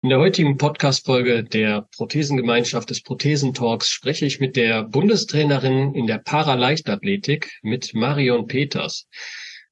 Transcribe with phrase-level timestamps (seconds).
[0.00, 6.18] In der heutigen Podcast-Folge der Prothesengemeinschaft des Prothesentalks spreche ich mit der Bundestrainerin in der
[6.18, 9.08] Paraleichtathletik, mit Marion Peters.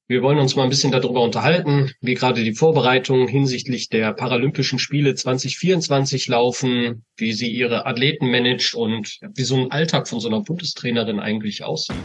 [0.09, 4.79] Wir wollen uns mal ein bisschen darüber unterhalten, wie gerade die Vorbereitungen hinsichtlich der Paralympischen
[4.79, 10.29] Spiele 2024 laufen, wie sie ihre Athleten managt und wie so ein Alltag von so
[10.29, 11.97] einer Bundestrainerin eigentlich aussieht.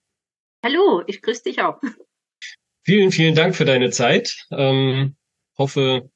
[0.64, 1.82] Hallo, ich grüße dich auch.
[2.86, 4.48] Vielen, vielen Dank für deine Zeit.
[4.52, 5.18] Ähm,
[5.58, 6.10] hoffe,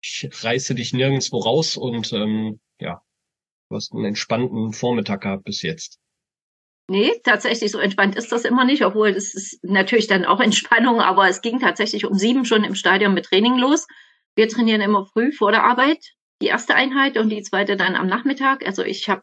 [0.00, 3.02] ich reiße dich nirgendwo raus und ähm, ja,
[3.68, 5.99] du hast einen entspannten Vormittag gehabt bis jetzt.
[6.90, 11.00] Nee, tatsächlich so entspannt ist das immer nicht, obwohl das ist natürlich dann auch Entspannung,
[11.00, 13.86] aber es ging tatsächlich um sieben schon im Stadion mit Training los.
[14.34, 16.04] Wir trainieren immer früh vor der Arbeit,
[16.42, 18.66] die erste Einheit und die zweite dann am Nachmittag.
[18.66, 19.22] Also ich habe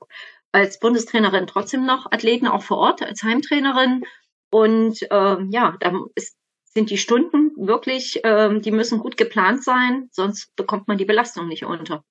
[0.54, 4.04] als Bundestrainerin trotzdem noch Athleten auch vor Ort als Heimtrainerin
[4.50, 10.08] und ähm, ja, da ist, sind die Stunden wirklich, ähm, die müssen gut geplant sein,
[10.14, 12.06] sonst bekommt man die Belastung nicht unter.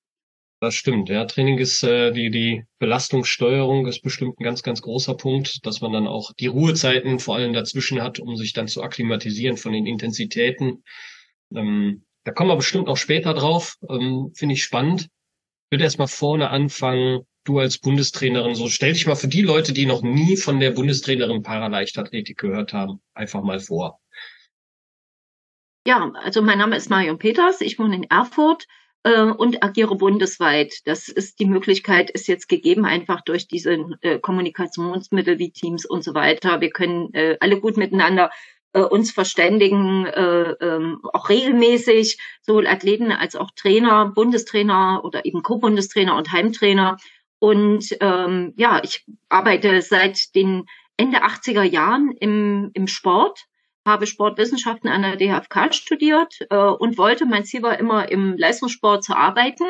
[0.59, 1.25] Das stimmt, ja.
[1.25, 5.91] Training ist äh, die, die Belastungssteuerung ist bestimmt ein ganz, ganz großer Punkt, dass man
[5.91, 9.85] dann auch die Ruhezeiten vor allem dazwischen hat, um sich dann zu akklimatisieren von den
[9.85, 10.83] Intensitäten.
[11.53, 13.75] Ähm, da kommen wir bestimmt auch später drauf.
[13.87, 15.03] Ähm, Finde ich spannend.
[15.03, 19.73] Ich würde erstmal vorne anfangen, du als Bundestrainerin, so stell dich mal für die Leute,
[19.73, 23.99] die noch nie von der Bundestrainerin Paraleichtathletik gehört haben, einfach mal vor.
[25.85, 28.65] Ja, also mein Name ist Marion Peters, ich wohne in Erfurt
[29.07, 30.85] äh, und agiere bundesweit.
[30.85, 36.03] Das ist die Möglichkeit, ist jetzt gegeben, einfach durch diese äh, Kommunikationsmittel wie Teams und
[36.03, 36.59] so weiter.
[36.59, 38.31] Wir können äh, alle gut miteinander
[38.73, 45.41] äh, uns verständigen, äh, ähm, auch regelmäßig, sowohl Athleten als auch Trainer, Bundestrainer oder eben
[45.41, 46.97] Co-Bundestrainer und Heimtrainer.
[47.39, 50.65] Und ähm, ja, ich arbeite seit den
[50.97, 53.45] Ende 80er Jahren im, im Sport
[53.87, 59.03] habe Sportwissenschaften an der DHFK studiert äh, und wollte, mein Ziel war immer im Leistungssport
[59.03, 59.65] zu arbeiten.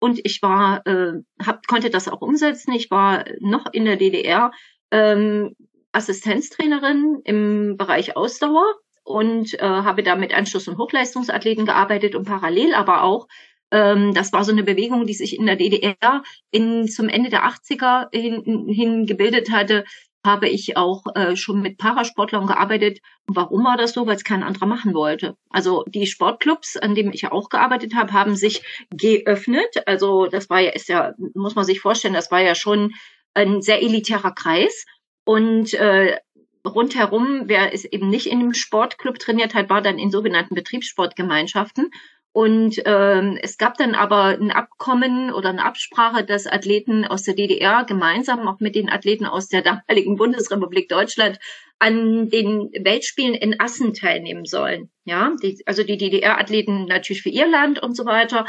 [0.00, 2.72] Und ich war, äh, hab, konnte das auch umsetzen.
[2.72, 4.50] Ich war noch in der DDR
[4.90, 5.54] ähm,
[5.92, 8.64] Assistenztrainerin im Bereich Ausdauer
[9.04, 13.28] und äh, habe da mit Anschluss- und Hochleistungsathleten gearbeitet und parallel aber auch
[13.72, 17.44] ähm, das war so eine Bewegung, die sich in der DDR in, zum Ende der
[17.46, 19.84] 80er hin, hin gebildet hatte,
[20.24, 23.00] habe ich auch äh, schon mit Parasportlern gearbeitet.
[23.26, 24.06] Warum war das so?
[24.06, 25.36] Weil es kein anderer machen wollte.
[25.50, 29.82] Also die Sportclubs, an denen ich ja auch gearbeitet habe, haben sich geöffnet.
[29.86, 32.92] Also das war ja, ist ja, muss man sich vorstellen, das war ja schon
[33.34, 34.84] ein sehr elitärer Kreis.
[35.24, 36.18] Und äh,
[36.66, 41.90] rundherum, wer es eben nicht in einem Sportclub trainiert hat, war dann in sogenannten Betriebssportgemeinschaften.
[42.32, 47.34] Und ähm, es gab dann aber ein Abkommen oder eine Absprache, dass Athleten aus der
[47.34, 51.38] DDR gemeinsam auch mit den Athleten aus der damaligen Bundesrepublik Deutschland
[51.78, 54.90] an den Weltspielen in Assen teilnehmen sollen.
[55.04, 58.46] Ja, die, also die DDR-Athleten natürlich für ihr Land und so weiter.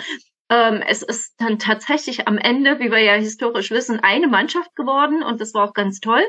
[0.50, 5.23] Ähm, es ist dann tatsächlich am Ende, wie wir ja historisch wissen, eine Mannschaft geworden
[5.23, 6.23] und das war auch ganz toll.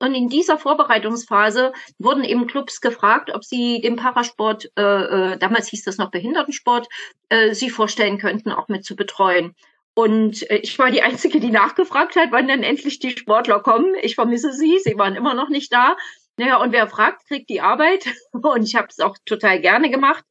[0.00, 5.68] Und in dieser Vorbereitungsphase wurden eben Clubs gefragt, ob sie den Parasport, äh, äh, damals
[5.68, 6.88] hieß das noch Behindertensport,
[7.28, 9.54] äh, sie vorstellen könnten, auch mit zu betreuen.
[9.94, 13.94] Und äh, ich war die Einzige, die nachgefragt hat, wann denn endlich die Sportler kommen.
[14.00, 15.96] Ich vermisse sie, sie waren immer noch nicht da.
[16.38, 18.06] Naja, und wer fragt, kriegt die Arbeit.
[18.32, 20.24] Und ich habe es auch total gerne gemacht.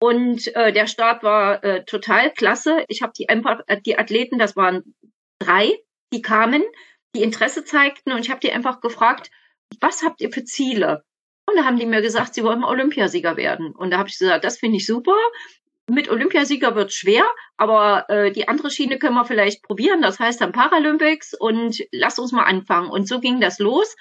[0.00, 2.84] Und äh, der Start war äh, total klasse.
[2.88, 4.94] Ich habe die einfach, äh, die Athleten, das waren
[5.38, 5.78] drei,
[6.14, 6.62] die kamen
[7.14, 9.30] die Interesse zeigten und ich habe die einfach gefragt,
[9.80, 11.04] was habt ihr für Ziele?
[11.46, 13.74] Und da haben die mir gesagt, sie wollen Olympiasieger werden.
[13.74, 15.16] Und da habe ich gesagt, das finde ich super.
[15.88, 17.24] Mit Olympiasieger wird schwer,
[17.56, 20.02] aber äh, die andere Schiene können wir vielleicht probieren.
[20.02, 22.90] Das heißt dann Paralympics und lass uns mal anfangen.
[22.90, 23.96] Und so ging das los.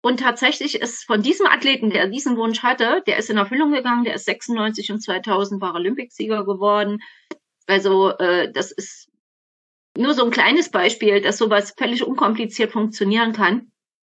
[0.00, 4.04] Und tatsächlich ist von diesem Athleten, der diesen Wunsch hatte, der ist in Erfüllung gegangen,
[4.04, 7.00] der ist 96 und 2000 Paralympicsieger geworden.
[7.66, 9.08] Also äh, das ist
[9.96, 13.72] nur so ein kleines Beispiel, dass sowas völlig unkompliziert funktionieren kann,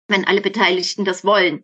[0.07, 1.63] wenn alle Beteiligten das wollen.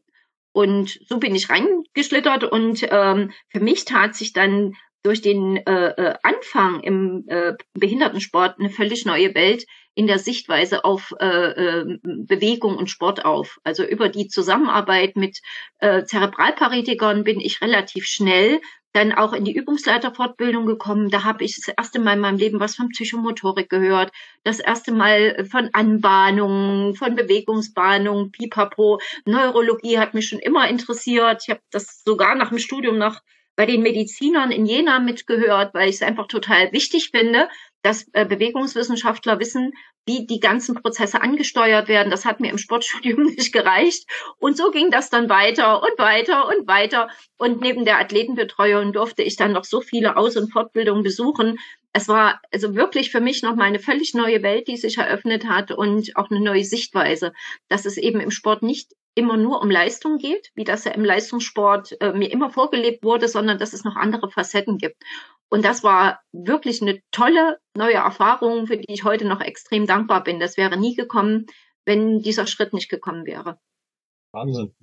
[0.53, 4.73] Und so bin ich reingeschlittert und ähm, für mich tat sich dann
[5.03, 9.65] durch den äh, äh, Anfang im äh, Behindertensport eine völlig neue Welt
[9.95, 13.57] in der Sichtweise auf äh, äh, Bewegung und Sport auf.
[13.63, 15.39] Also über die Zusammenarbeit mit
[15.79, 18.61] äh, Zerebralparethikern bin ich relativ schnell
[18.93, 21.09] dann auch in die Übungsleiterfortbildung gekommen.
[21.09, 24.11] Da habe ich das erste Mal in meinem Leben was von Psychomotorik gehört,
[24.43, 28.99] das erste Mal von Anbahnungen, von Bewegungsbahnungen, Pipapo.
[29.25, 31.43] Neurologie hat mich schon immer interessiert.
[31.43, 33.21] Ich habe das sogar nach dem Studium noch
[33.55, 37.49] bei den Medizinern in Jena mitgehört, weil ich es einfach total wichtig finde,
[37.81, 39.73] dass äh, Bewegungswissenschaftler wissen,
[40.05, 42.09] wie die ganzen Prozesse angesteuert werden.
[42.09, 44.09] Das hat mir im Sportstudium nicht gereicht.
[44.39, 47.09] Und so ging das dann weiter und weiter und weiter.
[47.37, 51.57] Und neben der Athletenbetreuung durfte ich dann noch so viele Aus- und Fortbildungen besuchen.
[51.93, 55.71] Es war also wirklich für mich nochmal eine völlig neue Welt, die sich eröffnet hat
[55.71, 57.33] und auch eine neue Sichtweise,
[57.67, 61.03] dass es eben im Sport nicht immer nur um Leistung geht, wie das ja im
[61.03, 65.03] Leistungssport äh, mir immer vorgelebt wurde, sondern dass es noch andere Facetten gibt.
[65.51, 70.23] Und das war wirklich eine tolle neue Erfahrung, für die ich heute noch extrem dankbar
[70.23, 70.39] bin.
[70.39, 71.45] Das wäre nie gekommen,
[71.85, 73.59] wenn dieser Schritt nicht gekommen wäre.
[74.31, 74.73] Wahnsinn.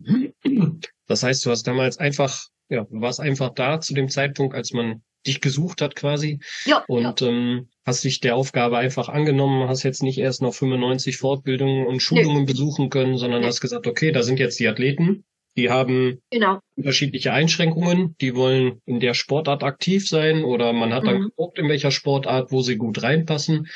[1.06, 4.75] Das heißt, du hast damals einfach, ja, du warst einfach da zu dem Zeitpunkt, als
[4.75, 6.41] man dich gesucht hat quasi.
[6.67, 6.85] Ja.
[6.87, 7.29] Und ja.
[7.29, 12.03] Ähm, hast dich der Aufgabe einfach angenommen, hast jetzt nicht erst noch 95 Fortbildungen und
[12.03, 12.53] Schulungen nee.
[12.53, 13.47] besuchen können, sondern nee.
[13.47, 15.25] hast gesagt, okay, da sind jetzt die Athleten,
[15.58, 16.60] die haben genau.
[16.76, 21.25] unterschiedliche Einschränkungen, die wollen in der Sportart aktiv sein oder man hat dann mhm.
[21.25, 23.66] geguckt, in welcher Sportart, wo sie gut reinpassen.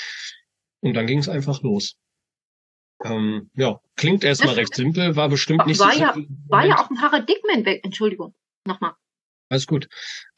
[0.81, 1.96] Und dann ging es einfach los.
[3.05, 6.88] Ähm, ja, klingt erstmal recht simpel, war bestimmt nicht war so ja, War ja auch
[6.88, 8.32] ein Paradigmenwechsel, Entschuldigung,
[8.64, 8.93] nochmal.
[9.49, 9.88] Alles gut.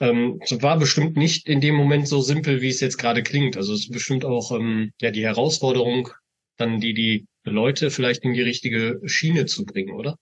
[0.01, 3.59] Ähm, so war bestimmt nicht in dem Moment so simpel, wie es jetzt gerade klingt.
[3.59, 6.09] Also es ist bestimmt auch ähm, ja die Herausforderung,
[6.57, 10.17] dann die die Leute vielleicht in die richtige Schiene zu bringen, oder?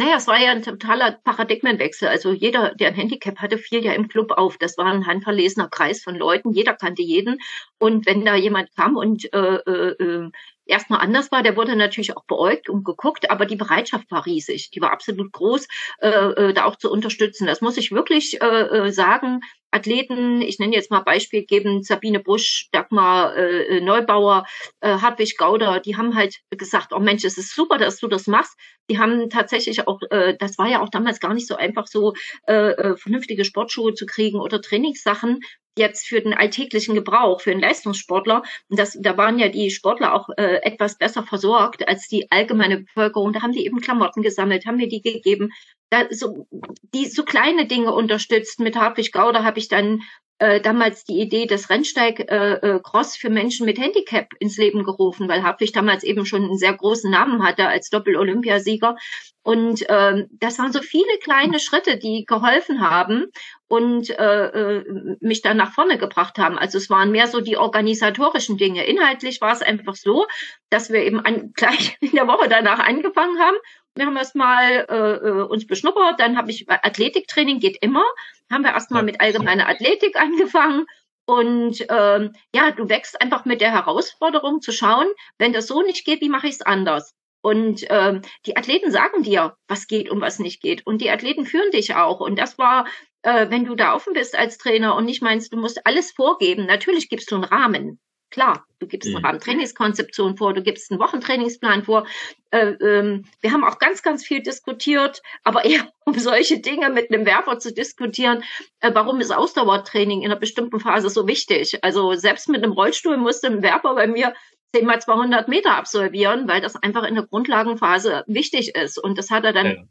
[0.00, 2.08] Naja, es war ja ein totaler Paradigmenwechsel.
[2.08, 4.56] Also jeder, der ein Handicap hatte, fiel ja im Club auf.
[4.56, 6.52] Das war ein handverlesener Kreis von Leuten.
[6.52, 7.36] Jeder kannte jeden.
[7.78, 10.30] Und wenn da jemand kam und äh, äh, äh
[10.64, 14.70] erstmal anders war, der wurde natürlich auch beäugt und geguckt, aber die Bereitschaft war riesig.
[14.70, 15.68] Die war absolut groß,
[15.98, 17.46] äh, äh, da auch zu unterstützen.
[17.46, 19.40] Das muss ich wirklich äh, äh, sagen.
[19.70, 24.46] Athleten, ich nenne jetzt mal Beispiel geben, Sabine Busch, Dagmar äh, äh, Neubauer,
[24.80, 28.26] äh, Hartwig Gauder, die haben halt gesagt, oh Mensch, es ist super, dass du das
[28.26, 28.58] machst.
[28.90, 32.14] Die haben tatsächlich auch, äh, das war ja auch damals gar nicht so einfach, so
[32.46, 35.40] äh, äh, vernünftige Sportschuhe zu kriegen oder Trainingssachen
[35.78, 38.42] jetzt für den alltäglichen Gebrauch, für einen Leistungssportler.
[38.68, 42.82] Und das, da waren ja die Sportler auch äh, etwas besser versorgt als die allgemeine
[42.82, 43.32] Bevölkerung.
[43.32, 45.50] Da haben die eben Klamotten gesammelt, haben mir die gegeben.
[45.90, 46.46] Da so,
[46.94, 48.60] die so kleine Dinge unterstützt.
[48.60, 50.02] Mit Hartwig Gauder habe ich dann
[50.40, 52.80] äh, damals die Idee des Rennsteig äh, äh,
[53.18, 57.10] für Menschen mit Handicap ins Leben gerufen, weil Hartwig damals eben schon einen sehr großen
[57.10, 58.96] Namen hatte als Doppel-Olympiasieger.
[59.42, 63.26] Und ähm, das waren so viele kleine Schritte, die geholfen haben
[63.68, 64.84] und äh, äh,
[65.20, 66.58] mich dann nach vorne gebracht haben.
[66.58, 68.86] Also es waren mehr so die organisatorischen Dinge.
[68.86, 70.26] Inhaltlich war es einfach so,
[70.70, 73.56] dass wir eben an, gleich in der Woche danach angefangen haben
[74.00, 78.02] wir haben erstmal äh, äh, uns beschnuppert, dann habe ich Athletiktraining geht immer.
[78.50, 80.86] Haben wir erstmal mit allgemeiner Athletik angefangen.
[81.26, 85.06] Und ähm, ja, du wächst einfach mit der Herausforderung zu schauen,
[85.36, 87.14] wenn das so nicht geht, wie mache ich es anders?
[87.42, 90.86] Und ähm, die Athleten sagen dir, was geht und was nicht geht.
[90.86, 92.20] Und die Athleten führen dich auch.
[92.20, 92.86] Und das war,
[93.20, 96.64] äh, wenn du da offen bist als Trainer und nicht meinst, du musst alles vorgeben.
[96.64, 98.00] Natürlich gibst du einen Rahmen.
[98.30, 99.24] Klar, du gibst eine mhm.
[99.24, 102.06] Rahmentrainingskonzeption vor, du gibst einen Wochentrainingsplan vor.
[102.52, 107.12] Äh, ähm, wir haben auch ganz, ganz viel diskutiert, aber eher um solche Dinge mit
[107.12, 108.44] einem Werfer zu diskutieren.
[108.80, 111.82] Äh, warum ist Ausdauertraining in einer bestimmten Phase so wichtig?
[111.82, 114.34] Also selbst mit einem Rollstuhl musste ein Werfer bei mir
[114.74, 118.98] 10 mal 200 Meter absolvieren, weil das einfach in der Grundlagenphase wichtig ist.
[119.02, 119.82] Und das hat er dann ja.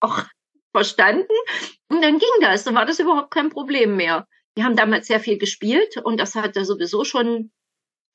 [0.00, 0.22] auch
[0.72, 1.32] verstanden.
[1.88, 4.26] Und dann ging das, dann war das überhaupt kein Problem mehr.
[4.54, 7.50] Wir haben damals sehr viel gespielt und das hatte sowieso schon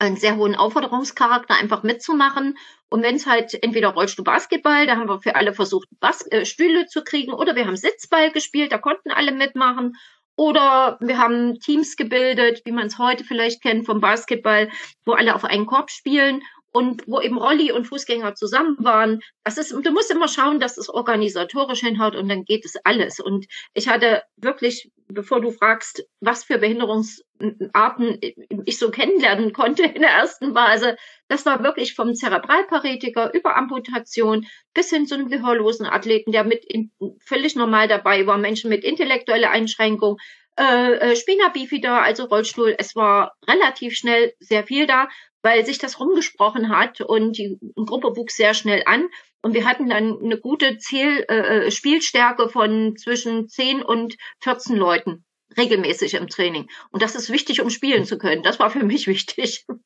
[0.02, 2.58] einen sehr hohen Aufforderungscharakter, einfach mitzumachen.
[2.90, 6.44] Und wenn es halt entweder Rollstuhl Basketball, da haben wir für alle versucht, Bas äh,
[6.44, 9.94] Stühle zu kriegen, oder wir haben Sitzball gespielt, da konnten alle mitmachen.
[10.34, 14.70] Oder wir haben Teams gebildet, wie man es heute vielleicht kennt vom Basketball,
[15.04, 16.42] wo alle auf einen Korb spielen
[16.72, 19.20] und wo eben Rolli und Fußgänger zusammen waren.
[19.44, 23.20] Das ist, du musst immer schauen, dass es organisatorisch hinhaut und dann geht es alles.
[23.20, 28.18] Und ich hatte wirklich, bevor du fragst, was für Behinderungsarten
[28.64, 30.96] ich so kennenlernen konnte in der ersten Phase,
[31.28, 36.64] das war wirklich vom Zerebralparetiker über Amputation bis hin zu einem gehörlosen Athleten, der mit
[36.64, 40.18] in, völlig normal dabei war, Menschen mit intellektueller Einschränkung,
[40.58, 42.74] äh, äh Spina bifida, also Rollstuhl.
[42.78, 45.08] Es war relativ schnell sehr viel da
[45.42, 49.08] weil sich das rumgesprochen hat und die Gruppe wuchs sehr schnell an.
[49.42, 54.76] Und wir hatten dann eine gute Ziel, äh, äh Spielstärke von zwischen 10 und 14
[54.76, 55.24] Leuten
[55.56, 56.68] regelmäßig im Training.
[56.90, 58.42] Und das ist wichtig, um spielen zu können.
[58.42, 59.66] Das war für mich wichtig.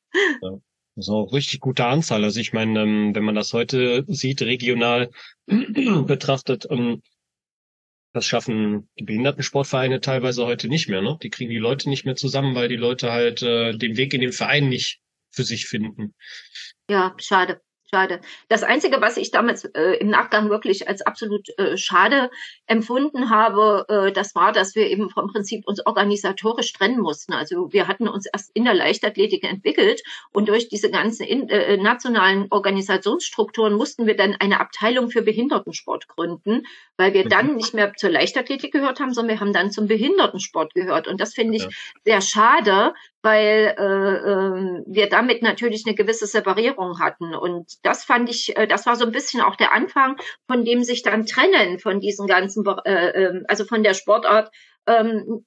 [0.42, 0.50] Ja.
[0.94, 2.24] Das ist auch richtig gute Anzahl.
[2.24, 5.10] Also ich meine, ähm, wenn man das heute sieht, regional
[5.46, 7.02] betrachtet, ähm,
[8.16, 11.02] Das schaffen die Behindertensportvereine teilweise heute nicht mehr.
[11.02, 11.18] Ne?
[11.22, 14.22] Die kriegen die Leute nicht mehr zusammen, weil die Leute halt äh, den Weg in
[14.22, 16.14] den Verein nicht für sich finden.
[16.88, 17.60] Ja, schade.
[17.88, 18.20] Schade.
[18.48, 22.30] Das Einzige, was ich damals äh, im Nachgang wirklich als absolut äh, schade
[22.66, 27.32] empfunden habe, äh, das war, dass wir eben vom Prinzip uns organisatorisch trennen mussten.
[27.32, 30.02] Also wir hatten uns erst in der Leichtathletik entwickelt
[30.32, 36.08] und durch diese ganzen in, äh, nationalen Organisationsstrukturen mussten wir dann eine Abteilung für Behindertensport
[36.08, 36.64] gründen,
[36.96, 37.28] weil wir mhm.
[37.28, 41.06] dann nicht mehr zur Leichtathletik gehört haben, sondern wir haben dann zum Behindertensport gehört.
[41.06, 41.70] Und das finde ich ja.
[42.04, 42.94] sehr schade,
[43.26, 47.34] weil äh, äh, wir damit natürlich eine gewisse Separierung hatten.
[47.34, 50.16] Und das fand ich, äh, das war so ein bisschen auch der Anfang,
[50.46, 54.54] von dem sich dann trennen von diesen ganzen, äh, ähm, also von der Sportart.
[54.86, 55.44] Ähm,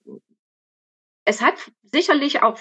[1.24, 2.58] es hat sicherlich auch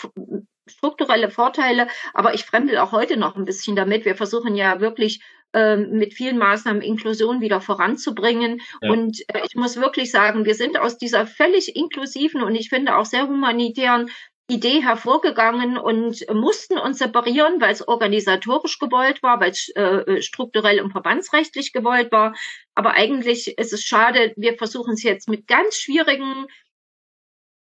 [0.69, 4.05] strukturelle Vorteile, aber ich fremdel auch heute noch ein bisschen damit.
[4.05, 5.21] Wir versuchen ja wirklich
[5.53, 8.61] ähm, mit vielen Maßnahmen Inklusion wieder voranzubringen.
[8.83, 8.93] Ja.
[8.93, 12.97] Und äh, ich muss wirklich sagen, wir sind aus dieser völlig inklusiven und ich finde
[12.97, 14.11] auch sehr humanitären
[14.51, 20.81] Idee hervorgegangen und mussten uns separieren, weil es organisatorisch gewollt war, weil es äh, strukturell
[20.81, 22.35] und verbandsrechtlich gewollt war.
[22.75, 26.47] Aber eigentlich ist es schade, wir versuchen es jetzt mit ganz schwierigen,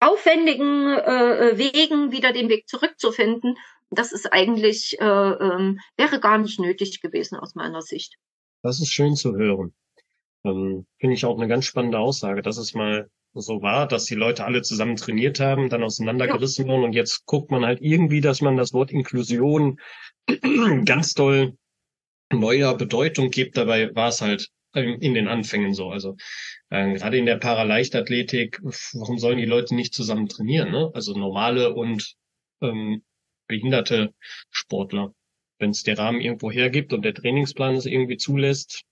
[0.01, 3.55] aufwendigen äh, Wegen wieder den Weg zurückzufinden.
[3.89, 8.17] Das ist eigentlich, äh, äh, wäre gar nicht nötig gewesen aus meiner Sicht.
[8.61, 9.73] Das ist schön zu hören.
[10.43, 14.15] Ähm, Finde ich auch eine ganz spannende Aussage, dass es mal so war, dass die
[14.15, 16.71] Leute alle zusammen trainiert haben, dann auseinandergerissen ja.
[16.71, 19.79] wurden und jetzt guckt man halt irgendwie, dass man das Wort Inklusion
[20.85, 21.57] ganz toll
[22.31, 23.57] neuer Bedeutung gibt.
[23.57, 25.89] Dabei war es halt in den Anfängen so.
[25.89, 26.15] Also
[26.69, 28.59] äh, gerade in der Paraleichtathletik,
[28.93, 30.71] warum sollen die Leute nicht zusammen trainieren?
[30.71, 30.89] Ne?
[30.93, 32.15] Also normale und
[32.61, 33.03] ähm,
[33.47, 34.13] behinderte
[34.49, 35.13] Sportler.
[35.59, 38.83] Wenn es der Rahmen irgendwo hergibt und der Trainingsplan es irgendwie zulässt,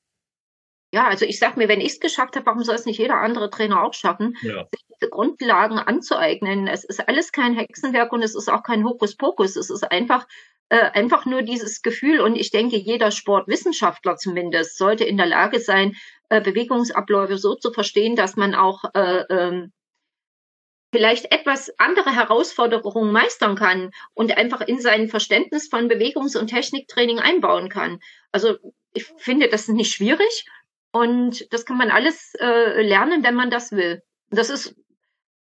[0.92, 3.16] ja, also ich sag mir, wenn ich es geschafft habe, warum soll es nicht jeder
[3.16, 4.68] andere Trainer auch schaffen, ja.
[4.72, 6.68] sich diese Grundlagen anzueignen?
[6.68, 9.56] Es ist alles kein Hexenwerk und es ist auch kein Hokuspokus.
[9.56, 10.28] Es ist einfach
[10.72, 12.22] äh, einfach nur dieses Gefühl.
[12.22, 15.98] Und ich denke, jeder Sportwissenschaftler zumindest sollte in der Lage sein,
[16.30, 19.74] äh, Bewegungsabläufe so zu verstehen, dass man auch äh, ähm,
[20.94, 27.20] vielleicht etwas andere Herausforderungen meistern kann und einfach in sein Verständnis von Bewegungs- und Techniktraining
[27.20, 28.00] einbauen kann.
[28.32, 28.58] Also
[28.94, 30.46] ich finde, das ist nicht schwierig.
[30.92, 34.02] Und das kann man alles äh, lernen, wenn man das will.
[34.30, 34.76] Das ist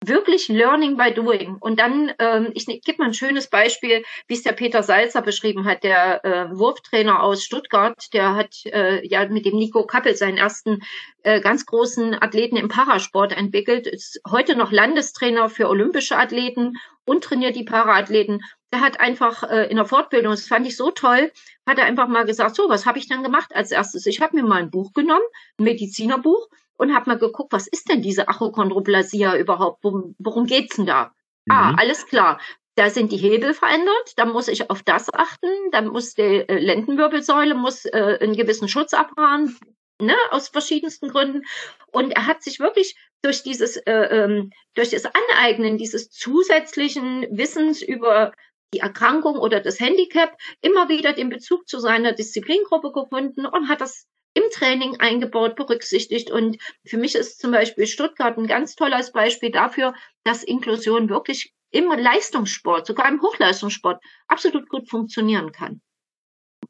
[0.04, 1.58] wirklich Learning by Doing.
[1.60, 5.22] Und dann, ähm, ich ne, gebe mal ein schönes Beispiel, wie es der Peter Salzer
[5.22, 10.16] beschrieben hat, der äh, Wurftrainer aus Stuttgart, der hat äh, ja mit dem Nico Kappel
[10.16, 10.80] seinen ersten
[11.24, 17.24] äh, ganz großen Athleten im Parasport entwickelt, ist heute noch Landestrainer für olympische Athleten und
[17.24, 18.42] trainiert die Paraathleten.
[18.74, 21.32] Der hat einfach äh, in der Fortbildung, das fand ich so toll,
[21.68, 24.08] hat er einfach mal gesagt, so, was habe ich dann gemacht als erstes?
[24.08, 25.26] Ich habe mir mal ein Buch genommen,
[25.60, 26.48] ein Medizinerbuch,
[26.82, 29.84] und habe mal geguckt, was ist denn diese Achondroplasia überhaupt?
[29.84, 31.14] Worum, worum geht's denn da?
[31.48, 31.76] Ah, mhm.
[31.76, 32.42] Ah, alles klar.
[32.76, 36.58] Da sind die Hebel verändert, da muss ich auf das achten, da muss die äh,
[36.58, 39.60] Lendenwirbelsäule muss äh, einen gewissen Schutz abhaben,
[40.02, 41.44] ne, aus verschiedensten Gründen.
[41.92, 47.84] Und er hat sich wirklich durch dieses, äh, ähm, durch das Aneignen dieses zusätzlichen Wissens
[47.84, 48.32] über
[48.74, 53.82] die Erkrankung oder das Handicap immer wieder den Bezug zu seiner Disziplingruppe gefunden und hat
[53.82, 56.32] das im Training eingebaut, berücksichtigt.
[56.32, 61.54] Und für mich ist zum Beispiel Stuttgart ein ganz tolles Beispiel dafür, dass Inklusion wirklich
[61.72, 65.82] im Leistungssport, sogar im Hochleistungssport, absolut gut funktionieren kann.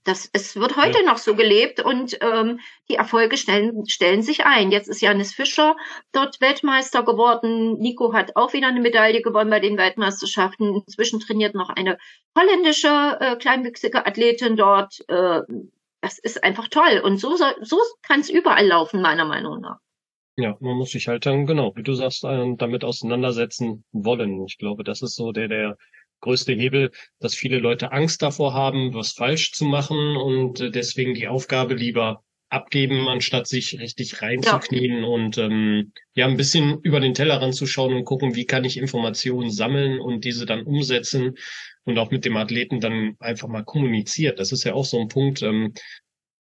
[0.04, 1.06] Das, es wird heute ja.
[1.06, 4.72] noch so gelebt und ähm, die Erfolge stellen, stellen sich ein.
[4.72, 5.76] Jetzt ist Janis Fischer
[6.12, 7.78] dort Weltmeister geworden.
[7.78, 10.82] Nico hat auch wieder eine Medaille gewonnen bei den Weltmeisterschaften.
[10.88, 12.00] Inzwischen trainiert noch eine
[12.36, 15.08] holländische äh, kleinwüchsige Athletin dort.
[15.08, 15.42] Äh,
[16.02, 17.02] das ist einfach toll.
[17.04, 19.78] Und so, so kann es überall laufen, meiner Meinung nach.
[20.38, 24.44] Ja, man muss sich halt dann, genau, wie du sagst, äh, damit auseinandersetzen wollen.
[24.46, 25.78] Ich glaube, das ist so der, der
[26.22, 31.14] größte Hebel, dass viele Leute Angst davor haben, was falsch zu machen und äh, deswegen
[31.14, 35.06] die Aufgabe lieber abgeben, anstatt sich richtig reinzuknien ja.
[35.06, 38.78] und ähm, ja ein bisschen über den Tellerrand zu schauen und gucken, wie kann ich
[38.78, 41.38] Informationen sammeln und diese dann umsetzen
[41.86, 44.38] und auch mit dem Athleten dann einfach mal kommuniziert.
[44.38, 45.42] Das ist ja auch so ein Punkt.
[45.42, 45.74] Ähm,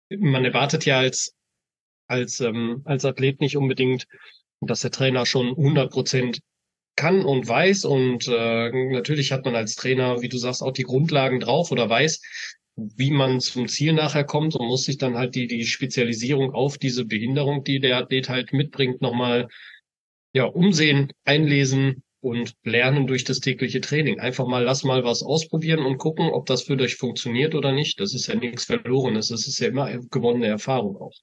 [0.08, 1.34] man erwartet ja als
[2.06, 4.06] als ähm, als Athlet nicht unbedingt,
[4.60, 6.40] dass der Trainer schon 100 Prozent
[6.96, 10.82] kann und weiß und äh, natürlich hat man als Trainer, wie du sagst, auch die
[10.82, 12.20] Grundlagen drauf oder weiß,
[12.96, 16.78] wie man zum Ziel nachher kommt und muss sich dann halt die, die Spezialisierung auf
[16.78, 19.48] diese Behinderung, die der Athlet halt mitbringt, nochmal
[20.32, 24.20] ja, umsehen, einlesen und lernen durch das tägliche Training.
[24.20, 28.00] Einfach mal, lass mal was ausprobieren und gucken, ob das für dich funktioniert oder nicht.
[28.00, 29.28] Das ist ja nichts Verlorenes.
[29.28, 31.14] Das ist ja immer gewonnene Erfahrung auch.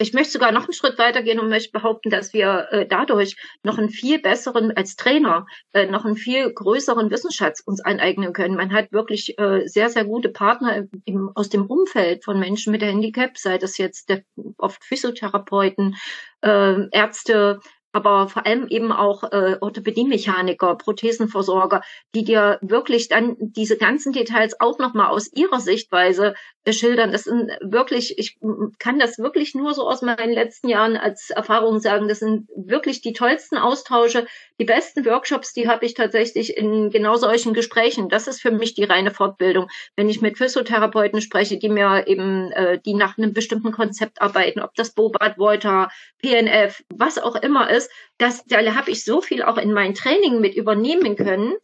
[0.00, 3.76] Ich möchte sogar noch einen Schritt weitergehen und möchte behaupten, dass wir äh, dadurch noch
[3.76, 8.56] einen viel besseren, als Trainer, äh, noch einen viel größeren Wissensschatz uns aneignen können.
[8.56, 12.82] Man hat wirklich äh, sehr, sehr gute Partner im, aus dem Umfeld von Menschen mit
[12.82, 14.22] Handicap, sei das jetzt der,
[14.56, 15.96] oft Physiotherapeuten,
[16.40, 17.60] äh, Ärzte,
[17.92, 21.82] aber vor allem eben auch äh, Orthopädie-Mechaniker, Prothesenversorger,
[22.14, 27.12] die dir wirklich dann diese ganzen Details auch nochmal aus ihrer Sichtweise äh, schildern.
[27.12, 28.38] Das sind wirklich, ich
[28.78, 33.00] kann das wirklich nur so aus meinen letzten Jahren als Erfahrung sagen, das sind wirklich
[33.00, 34.26] die tollsten Austausche,
[34.60, 38.10] die besten Workshops, die habe ich tatsächlich in genau solchen Gesprächen.
[38.10, 39.68] Das ist für mich die reine Fortbildung.
[39.96, 44.60] Wenn ich mit Physiotherapeuten spreche, die mir eben, äh, die nach einem bestimmten Konzept arbeiten,
[44.60, 45.88] ob das Bobat, Volta,
[46.22, 50.42] PNF, was auch immer ist, das, da habe ich so viel auch in mein Training
[50.42, 51.54] mit übernehmen können,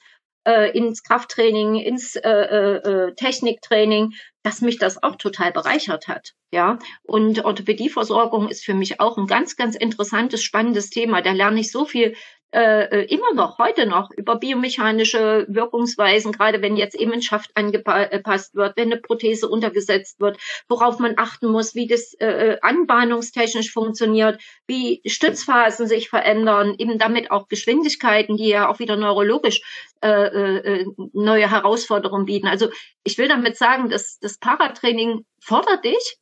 [0.46, 6.32] äh, ins Krafttraining, ins äh, äh, äh, Techniktraining, dass mich das auch total bereichert hat.
[6.52, 11.20] Ja, und Orthopädieversorgung ist für mich auch ein ganz, ganz interessantes, spannendes Thema.
[11.20, 12.14] Da lerne ich so viel
[12.52, 17.50] äh, äh, immer noch, heute noch, über biomechanische Wirkungsweisen, gerade wenn jetzt eben ein Schaft
[17.54, 20.38] angepasst wird, wenn eine Prothese untergesetzt wird,
[20.68, 26.98] worauf man achten muss, wie das äh, äh, anbahnungstechnisch funktioniert, wie Stützphasen sich verändern, eben
[26.98, 29.60] damit auch Geschwindigkeiten, die ja auch wieder neurologisch
[30.02, 32.46] äh, äh, neue Herausforderungen bieten.
[32.46, 32.68] Also
[33.02, 36.16] ich will damit sagen, dass das Paratraining fordert dich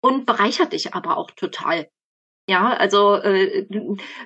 [0.00, 1.88] und bereichert dich aber auch total.
[2.52, 3.66] Ja, also äh,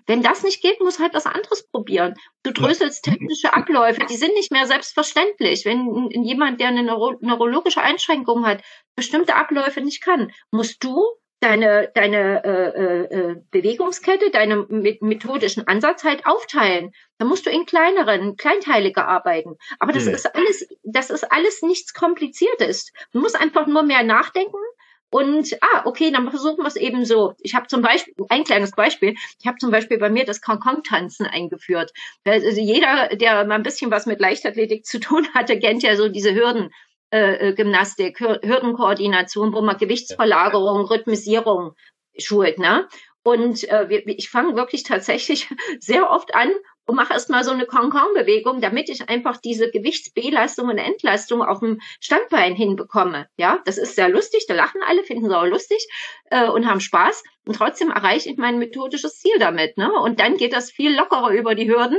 [0.09, 2.14] wenn das nicht geht, muss halt was anderes probieren.
[2.42, 5.64] Du dröselst technische Abläufe, die sind nicht mehr selbstverständlich.
[5.64, 8.62] Wenn jemand, der eine neuro neurologische Einschränkung hat,
[8.97, 11.04] bestimmte Abläufe nicht kann, musst du
[11.38, 14.66] deine deine äh, äh, Bewegungskette, deinen
[15.02, 16.90] methodischen Ansatz halt aufteilen.
[17.18, 19.54] Da musst du in kleineren, kleinteiliger arbeiten.
[19.78, 20.12] Aber das ja.
[20.14, 22.90] ist alles, das ist alles nichts Kompliziertes.
[23.12, 24.59] Du musst einfach nur mehr nachdenken
[25.11, 27.35] und ah, okay, dann versuchen wir es eben so.
[27.41, 31.27] Ich habe zum Beispiel, ein kleines Beispiel, ich habe zum Beispiel bei mir das Kong-Kong-Tanzen
[31.27, 31.93] eingeführt.
[32.25, 36.09] Also jeder, der mal ein bisschen was mit Leichtathletik zu tun hatte, kennt ja so
[36.09, 36.71] diese Hürden.
[37.11, 41.75] Äh, äh Gymnastik, Hürdenkoordination, wo man Gewichtsverlagerung, Rhythmisierung
[42.19, 42.89] schult, ne?
[43.23, 46.50] Und äh, ich fange wirklich tatsächlich sehr oft an
[46.87, 51.81] und mache erstmal so eine Concon-Bewegung, damit ich einfach diese Gewichtsbelastung und Entlastung auf dem
[52.01, 53.27] Standbein hinbekomme.
[53.37, 55.85] Ja, das ist sehr lustig, da lachen alle, finden es auch lustig
[56.31, 57.25] äh, und haben Spaß.
[57.45, 59.77] Und trotzdem erreiche ich mein methodisches Ziel damit.
[59.77, 59.93] Ne?
[59.93, 61.99] Und dann geht das viel lockerer über die Hürden.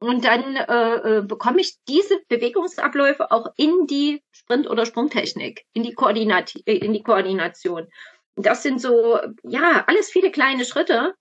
[0.00, 5.82] Und dann äh, äh, bekomme ich diese Bewegungsabläufe auch in die Sprint- oder Sprungtechnik, in
[5.82, 7.88] die, Koordinat äh, in die Koordination.
[8.36, 11.14] Das sind so, ja, alles viele kleine Schritte,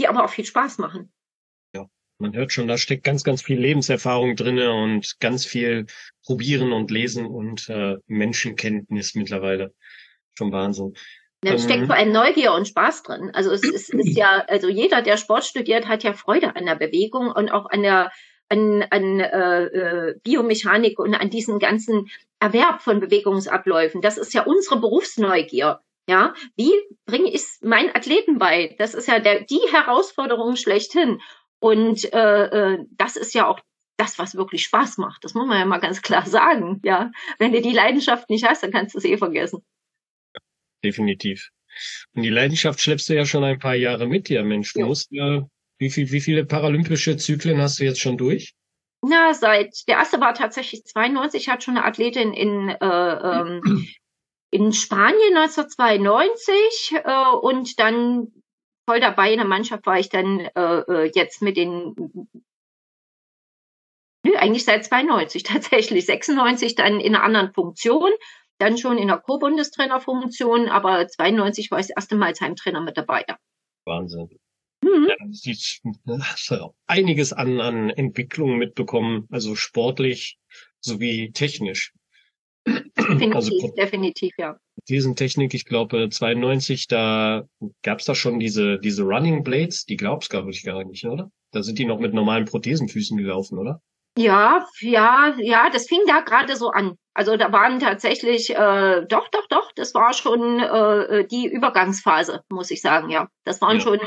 [0.00, 1.12] die aber auch viel Spaß machen.
[2.20, 5.86] Man hört schon, da steckt ganz, ganz viel Lebenserfahrung drinne und ganz viel
[6.24, 9.72] Probieren und Lesen und äh, Menschenkenntnis mittlerweile.
[10.36, 10.94] Schon Wahnsinn.
[11.40, 13.30] Da steckt ähm, vor allem Neugier und Spaß drin.
[13.32, 16.74] Also es ist, ist ja, also jeder, der Sport studiert, hat ja Freude an der
[16.74, 18.10] Bewegung und auch an der
[18.50, 24.02] an, an äh, äh, Biomechanik und an diesen ganzen Erwerb von Bewegungsabläufen.
[24.02, 25.80] Das ist ja unsere Berufsneugier.
[26.08, 26.72] Ja, wie
[27.06, 28.74] bringe ich meinen Athleten bei?
[28.78, 31.20] Das ist ja der, die Herausforderung schlechthin.
[31.60, 33.60] Und äh, äh, das ist ja auch
[33.96, 35.24] das, was wirklich Spaß macht.
[35.24, 36.80] Das muss man ja mal ganz klar sagen.
[36.84, 39.62] Ja, wenn du die Leidenschaft nicht hast, dann kannst du es eh vergessen.
[40.82, 41.50] Definitiv.
[42.14, 44.72] Und die Leidenschaft schleppst du ja schon ein paar Jahre mit dir, Mensch.
[44.72, 44.86] Du ja.
[44.86, 45.46] musst ja,
[45.78, 48.54] wie viel, wie viele paralympische Zyklen hast du jetzt schon durch?
[49.02, 53.86] Na, seit der erste war tatsächlich 92, hat schon eine Athletin in äh, ähm,
[54.50, 58.28] in Spanien 1992 äh, und dann
[58.90, 61.94] voll dabei in der Mannschaft war ich dann äh, äh jetzt mit den
[64.24, 66.06] Nö, eigentlich seit 92 tatsächlich.
[66.06, 68.10] 96 dann in einer anderen Funktion,
[68.58, 72.96] dann schon in der Co-Bundestrainerfunktion, aber 92 war ich das erste Mal als Heimtrainer mit
[72.96, 73.24] dabei.
[73.28, 73.38] Ja.
[73.86, 74.28] Wahnsinn.
[74.82, 75.08] Mhm.
[75.08, 75.16] Ja,
[76.04, 76.52] du hast
[76.88, 80.38] einiges an, an Entwicklungen mitbekommen, also sportlich
[80.80, 81.92] sowie technisch.
[82.66, 84.56] Definitiv, also, definitiv, ja.
[84.88, 87.44] Diesen Technik, ich glaube 92, da
[87.82, 91.30] gab's da schon diese diese Running Blades, die glaubst glaube ich gar nicht, oder?
[91.52, 93.80] Da sind die noch mit normalen Prothesenfüßen gelaufen, oder?
[94.16, 96.96] Ja, ja, ja, das fing da gerade so an.
[97.14, 102.70] Also da waren tatsächlich, äh, doch, doch, doch, das war schon äh, die Übergangsphase, muss
[102.70, 103.28] ich sagen, ja.
[103.44, 103.82] Das waren ja.
[103.82, 104.00] schon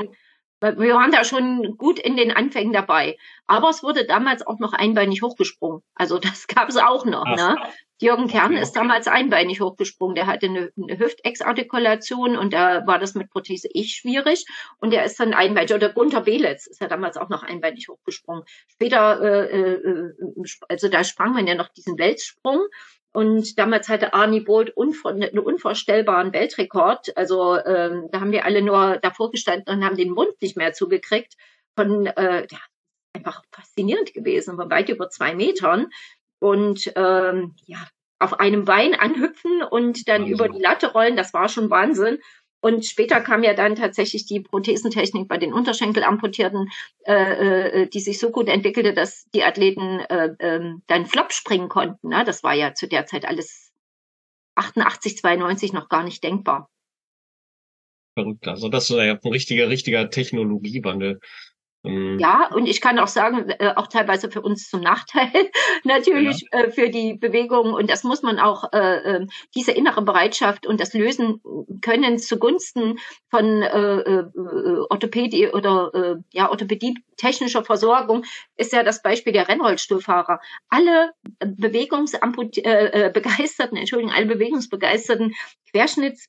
[0.64, 3.18] wir waren da schon gut in den Anfängen dabei.
[3.48, 5.82] Aber es wurde damals auch noch einbeinig hochgesprungen.
[5.96, 7.26] Also das gab es auch noch.
[7.26, 7.58] Ach, ne?
[8.02, 8.62] Jürgen Kern okay.
[8.62, 10.16] ist damals einbeinig hochgesprungen.
[10.16, 14.46] Der hatte eine, eine Hüftexartikulation und da war das mit Prothese eh schwierig.
[14.80, 15.74] Und der ist dann einbeinig.
[15.74, 18.44] Oder Gunter Belitz ist ja damals auch noch einbeinig hochgesprungen.
[18.68, 20.14] Später, äh, äh,
[20.70, 22.62] also da sprang man ja noch diesen Weltsprung.
[23.14, 27.16] Und damals hatte Arnie Bolt unvor, einen unvorstellbaren Weltrekord.
[27.16, 30.74] Also ähm, da haben wir alle nur davor gestanden und haben den Mund nicht mehr
[30.74, 31.36] zugekriegt.
[31.76, 32.60] Von äh, ja,
[33.14, 35.88] einfach faszinierend gewesen, von weit über zwei Metern.
[36.40, 37.88] Und ähm, ja,
[38.20, 40.34] auf einem Bein anhüpfen und dann Wahnsinn.
[40.34, 42.20] über die Latte rollen, das war schon Wahnsinn.
[42.64, 46.70] Und später kam ja dann tatsächlich die Prothesentechnik bei den Unterschenkelamputierten,
[47.06, 51.68] äh, äh, die sich so gut entwickelte, dass die Athleten äh, äh, dann Flop springen
[51.68, 52.08] konnten.
[52.08, 52.24] Ne?
[52.26, 53.74] Das war ja zu der Zeit alles
[54.56, 56.70] 88, 92 noch gar nicht denkbar.
[58.18, 58.48] Verrückt.
[58.48, 61.20] Also das ist ja ein richtiger, richtiger Technologiewandel.
[61.84, 62.18] Mhm.
[62.18, 65.30] Ja, und ich kann auch sagen, äh, auch teilweise für uns zum Nachteil
[65.84, 66.62] natürlich ja.
[66.62, 67.74] äh, für die Bewegung.
[67.74, 71.42] Und das muss man auch, äh, äh, diese innere Bereitschaft und das Lösen
[71.82, 74.26] können zugunsten von äh, äh,
[74.90, 78.24] Orthopädie oder äh, ja, Orthopädie technischer Versorgung
[78.56, 80.40] ist ja das Beispiel der Rennrollstuhlfahrer.
[80.70, 85.34] Alle Bewegungsbegeisterten, begeisterten, Entschuldigung, alle bewegungsbegeisterten
[85.72, 86.28] Querschnitts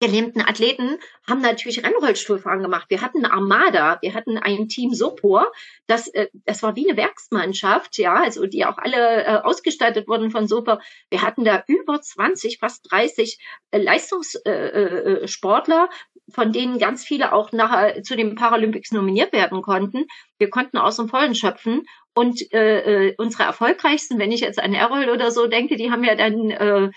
[0.00, 2.86] gelähmten Athleten haben natürlich Rennrollstuhlfahren gemacht.
[2.88, 5.50] Wir hatten eine Armada, wir hatten ein Team Sopor,
[5.86, 10.30] das, äh, das war wie eine Werksmannschaft, ja, also die auch alle äh, ausgestattet wurden
[10.30, 10.80] von Sopor.
[11.10, 13.38] Wir hatten da über 20, fast 30
[13.70, 15.88] äh, Leistungssportler,
[16.30, 20.06] von denen ganz viele auch nachher zu den Paralympics nominiert werden konnten.
[20.38, 21.82] Wir konnten aus dem Vollen schöpfen
[22.14, 26.14] und äh, unsere erfolgreichsten, wenn ich jetzt an Errol oder so denke, die haben ja
[26.14, 26.90] dann äh,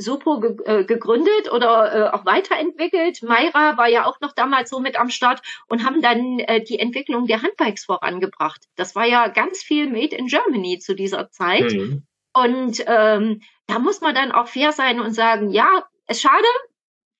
[0.00, 3.22] Supo ge äh, gegründet oder äh, auch weiterentwickelt.
[3.22, 6.78] Mayra war ja auch noch damals so mit am Start und haben dann äh, die
[6.78, 8.64] Entwicklung der Handbikes vorangebracht.
[8.76, 11.72] Das war ja ganz viel Made in Germany zu dieser Zeit.
[11.72, 12.04] Mhm.
[12.32, 16.46] Und ähm, da muss man dann auch fair sein und sagen, ja, es schade,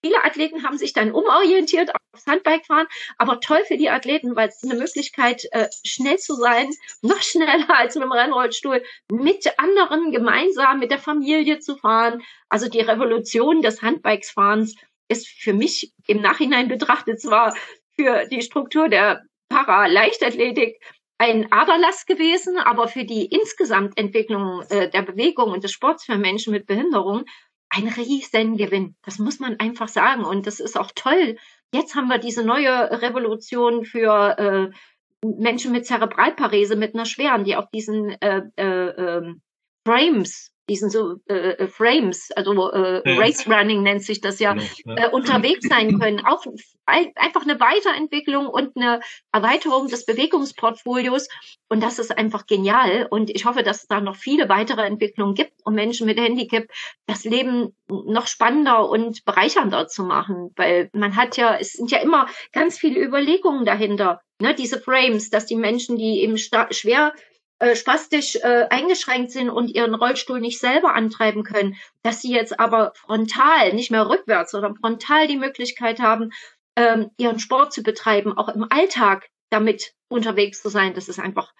[0.04, 4.62] Viele Athleten haben sich dann umorientiert aufs Handbikefahren, aber toll für die Athleten, weil es
[4.62, 6.70] eine Möglichkeit, äh, schnell zu sein,
[7.02, 12.22] noch schneller als mit dem Rennrollstuhl, mit anderen gemeinsam mit der Familie zu fahren.
[12.48, 14.76] Also die Revolution des Handbikesfahrens
[15.08, 17.56] ist für mich im Nachhinein betrachtet zwar
[17.96, 20.80] für die Struktur der Para-Leichtathletik
[21.18, 26.52] ein Aderlass gewesen, aber für die Insgesamtentwicklung äh, der Bewegung und des Sports für Menschen
[26.52, 27.24] mit Behinderung
[27.70, 28.96] ein Riesengewinn.
[29.02, 30.24] Das muss man einfach sagen.
[30.24, 31.36] Und das ist auch toll.
[31.72, 37.56] Jetzt haben wir diese neue Revolution für äh, Menschen mit Zerebralparese, mit einer schweren, die
[37.56, 39.42] auf diesen äh, äh, ähm,
[39.86, 43.20] Frames diesen so äh, äh, Frames, also äh, ja.
[43.20, 44.54] Race Running nennt sich das ja,
[44.84, 44.94] ja.
[44.96, 46.24] Äh, unterwegs sein können.
[46.24, 46.44] Auch
[46.86, 49.00] einfach eine Weiterentwicklung und eine
[49.32, 51.28] Erweiterung des Bewegungsportfolios.
[51.68, 53.06] Und das ist einfach genial.
[53.10, 56.64] Und ich hoffe, dass es da noch viele weitere Entwicklungen gibt, um Menschen mit Handicap
[57.06, 60.52] das Leben noch spannender und bereichernder zu machen.
[60.56, 64.20] Weil man hat ja, es sind ja immer ganz viele Überlegungen dahinter.
[64.40, 67.12] Ne, diese Frames, dass die Menschen, die eben schwer
[67.60, 72.60] äh, spastisch äh, eingeschränkt sind und ihren Rollstuhl nicht selber antreiben können, dass sie jetzt
[72.60, 76.30] aber frontal, nicht mehr rückwärts, sondern frontal die Möglichkeit haben,
[76.76, 80.94] ähm, ihren Sport zu betreiben, auch im Alltag damit unterwegs zu sein.
[80.94, 81.52] Das ist einfach,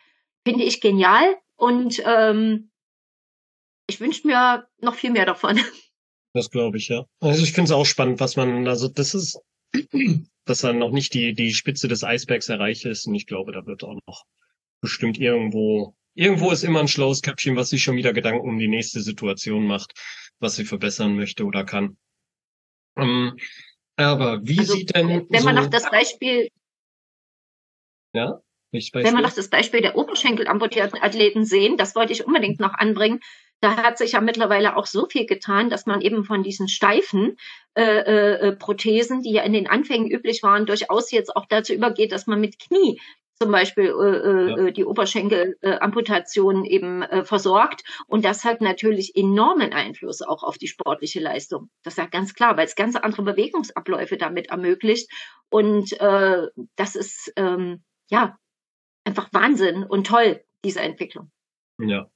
[0.44, 1.36] finde ich, genial.
[1.56, 2.70] Und ähm,
[3.88, 5.60] ich wünsche mir noch viel mehr davon.
[6.34, 7.06] Das glaube ich, ja.
[7.20, 9.40] Also ich finde es auch spannend, was man, also das ist,
[10.44, 13.06] dass dann noch nicht die, die Spitze des Eisbergs erreicht ist.
[13.06, 14.24] Und ich glaube, da wird auch noch
[14.80, 18.68] bestimmt irgendwo, irgendwo ist immer ein schlaues Köpfchen, was sich schon wieder Gedanken um die
[18.68, 19.92] nächste Situation macht,
[20.38, 21.96] was sie verbessern möchte oder kann.
[22.96, 23.36] Ähm,
[23.96, 25.26] aber wie also, sieht denn.
[25.28, 26.48] Wenn so, man noch das Beispiel.
[28.12, 28.40] Ja?
[28.72, 29.02] Beispiel?
[29.02, 33.20] Wenn wir noch das Beispiel der Oberschenkelamputierten Athleten sehen, das wollte ich unbedingt noch anbringen.
[33.60, 37.36] Da hat sich ja mittlerweile auch so viel getan, dass man eben von diesen steifen
[37.74, 42.12] äh, äh, Prothesen, die ja in den Anfängen üblich waren, durchaus jetzt auch dazu übergeht,
[42.12, 43.00] dass man mit Knie
[43.40, 44.70] zum Beispiel äh, äh, ja.
[44.70, 47.82] die Oberschenkelamputation äh, eben äh, versorgt.
[48.06, 51.70] Und das hat natürlich enormen Einfluss auch auf die sportliche Leistung.
[51.82, 55.10] Das ist ja ganz klar, weil es ganz andere Bewegungsabläufe damit ermöglicht.
[55.50, 56.46] Und äh,
[56.76, 58.36] das ist ähm, ja
[59.04, 61.30] einfach Wahnsinn und toll, diese Entwicklung.
[61.80, 62.10] Ja.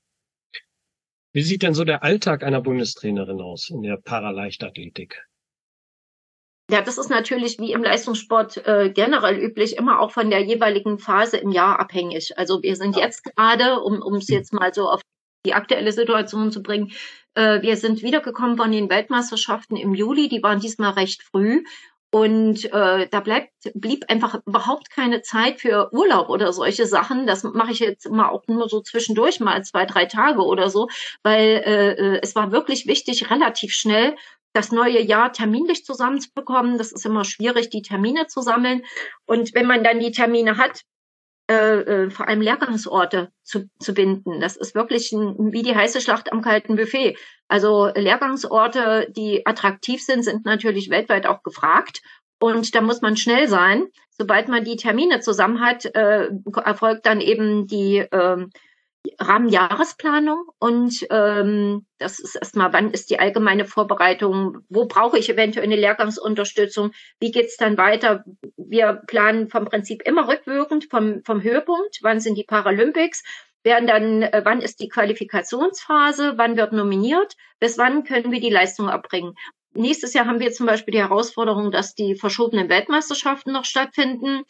[1.32, 5.24] Wie sieht denn so der Alltag einer Bundestrainerin aus in der Paraleichtathletik?
[6.70, 10.98] Ja, das ist natürlich wie im Leistungssport äh, generell üblich, immer auch von der jeweiligen
[10.98, 12.38] Phase im Jahr abhängig.
[12.38, 15.00] Also wir sind jetzt gerade, um um es jetzt mal so auf
[15.44, 16.92] die aktuelle Situation zu bringen,
[17.34, 21.64] äh, wir sind wiedergekommen von den Weltmeisterschaften im Juli, die waren diesmal recht früh.
[22.14, 27.26] Und äh, da bleibt, blieb einfach überhaupt keine Zeit für Urlaub oder solche Sachen.
[27.26, 30.88] Das mache ich jetzt immer auch nur so zwischendurch, mal zwei, drei Tage oder so,
[31.22, 34.14] weil äh, äh es war wirklich wichtig, relativ schnell
[34.52, 36.78] das neue Jahr terminlich zusammenzubekommen.
[36.78, 38.82] Das ist immer schwierig, die Termine zu sammeln.
[39.26, 40.82] Und wenn man dann die Termine hat,
[41.50, 44.40] äh, äh, vor allem Lehrgangsorte zu, zu binden.
[44.40, 47.16] Das ist wirklich ein, wie die heiße Schlacht am kalten Buffet.
[47.48, 52.00] Also Lehrgangsorte, die attraktiv sind, sind natürlich weltweit auch gefragt.
[52.40, 53.86] Und da muss man schnell sein.
[54.10, 56.28] Sobald man die Termine zusammen hat, äh,
[56.64, 58.46] erfolgt dann eben die äh,
[59.18, 65.66] Rahmenjahresplanung und ähm, das ist erstmal, wann ist die allgemeine Vorbereitung, wo brauche ich eventuell
[65.66, 68.24] eine Lehrgangsunterstützung, wie geht's dann weiter?
[68.56, 73.24] Wir planen vom Prinzip immer rückwirkend vom, vom Höhepunkt, wann sind die Paralympics,
[73.64, 78.50] werden dann, äh, wann ist die Qualifikationsphase, wann wird nominiert, bis wann können wir die
[78.50, 79.34] Leistung erbringen.
[79.74, 84.42] Nächstes Jahr haben wir zum Beispiel die Herausforderung, dass die verschobenen Weltmeisterschaften noch stattfinden.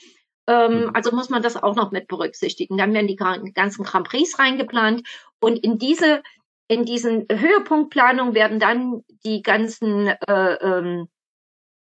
[0.46, 0.90] Ähm, mhm.
[0.94, 2.76] also muss man das auch noch mit berücksichtigen.
[2.76, 5.06] Dann werden die ganzen Grand Prix reingeplant
[5.40, 6.22] und in diese
[6.68, 11.08] in diesen Höhepunktplanung werden dann die ganzen äh, ähm,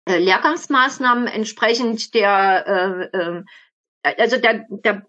[0.05, 3.43] äh, Lehrgangsmaßnahmen entsprechend der äh, äh,
[4.03, 5.07] also der, der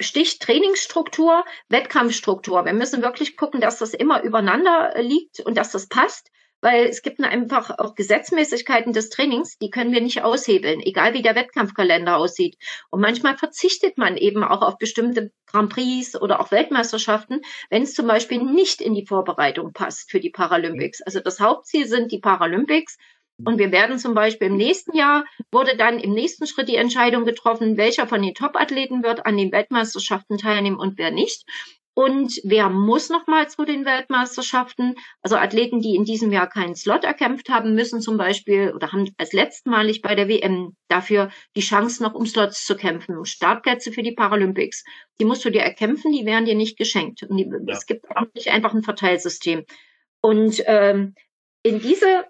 [0.00, 2.64] Stich Trainingsstruktur, Wettkampfstruktur.
[2.64, 6.30] Wir müssen wirklich gucken, dass das immer übereinander liegt und dass das passt
[6.64, 11.20] weil es gibt einfach auch Gesetzmäßigkeiten des Trainings, die können wir nicht aushebeln, egal wie
[11.20, 12.56] der Wettkampfkalender aussieht.
[12.90, 17.92] Und manchmal verzichtet man eben auch auf bestimmte Grand Prix oder auch Weltmeisterschaften, wenn es
[17.92, 21.02] zum Beispiel nicht in die Vorbereitung passt für die Paralympics.
[21.02, 22.96] Also das Hauptziel sind die Paralympics.
[23.44, 27.26] Und wir werden zum Beispiel im nächsten Jahr wurde dann im nächsten Schritt die Entscheidung
[27.26, 31.44] getroffen, welcher von den Top-Athleten wird an den Weltmeisterschaften teilnehmen und wer nicht.
[31.94, 34.96] Und wer muss nochmal zu den Weltmeisterschaften?
[35.22, 39.08] Also Athleten, die in diesem Jahr keinen Slot erkämpft haben, müssen zum Beispiel oder haben
[39.16, 43.92] als letztmalig bei der WM dafür die Chance noch um Slots zu kämpfen, um Startplätze
[43.92, 44.82] für die Paralympics.
[45.20, 47.22] Die musst du dir erkämpfen, die werden dir nicht geschenkt.
[47.22, 47.72] Und die, ja.
[47.72, 49.64] es gibt auch nicht einfach ein Verteilsystem.
[50.20, 51.14] Und ähm,
[51.62, 52.24] in diese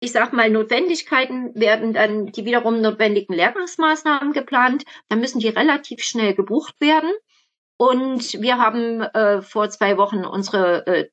[0.00, 4.84] ich sag mal, Notwendigkeiten werden dann die wiederum notwendigen Lehrgangsmaßnahmen geplant.
[5.08, 7.10] Dann müssen die relativ schnell gebucht werden.
[7.78, 11.08] Und wir haben äh, vor zwei Wochen unsere äh,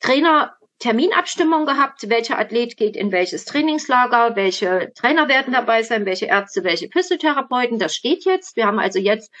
[0.00, 6.26] Trainer Terminabstimmung gehabt, welcher Athlet geht in welches Trainingslager, welche Trainer werden dabei sein, welche
[6.26, 7.80] Ärzte, welche Physiotherapeuten.
[7.80, 8.54] Das steht jetzt.
[8.54, 9.32] Wir haben also jetzt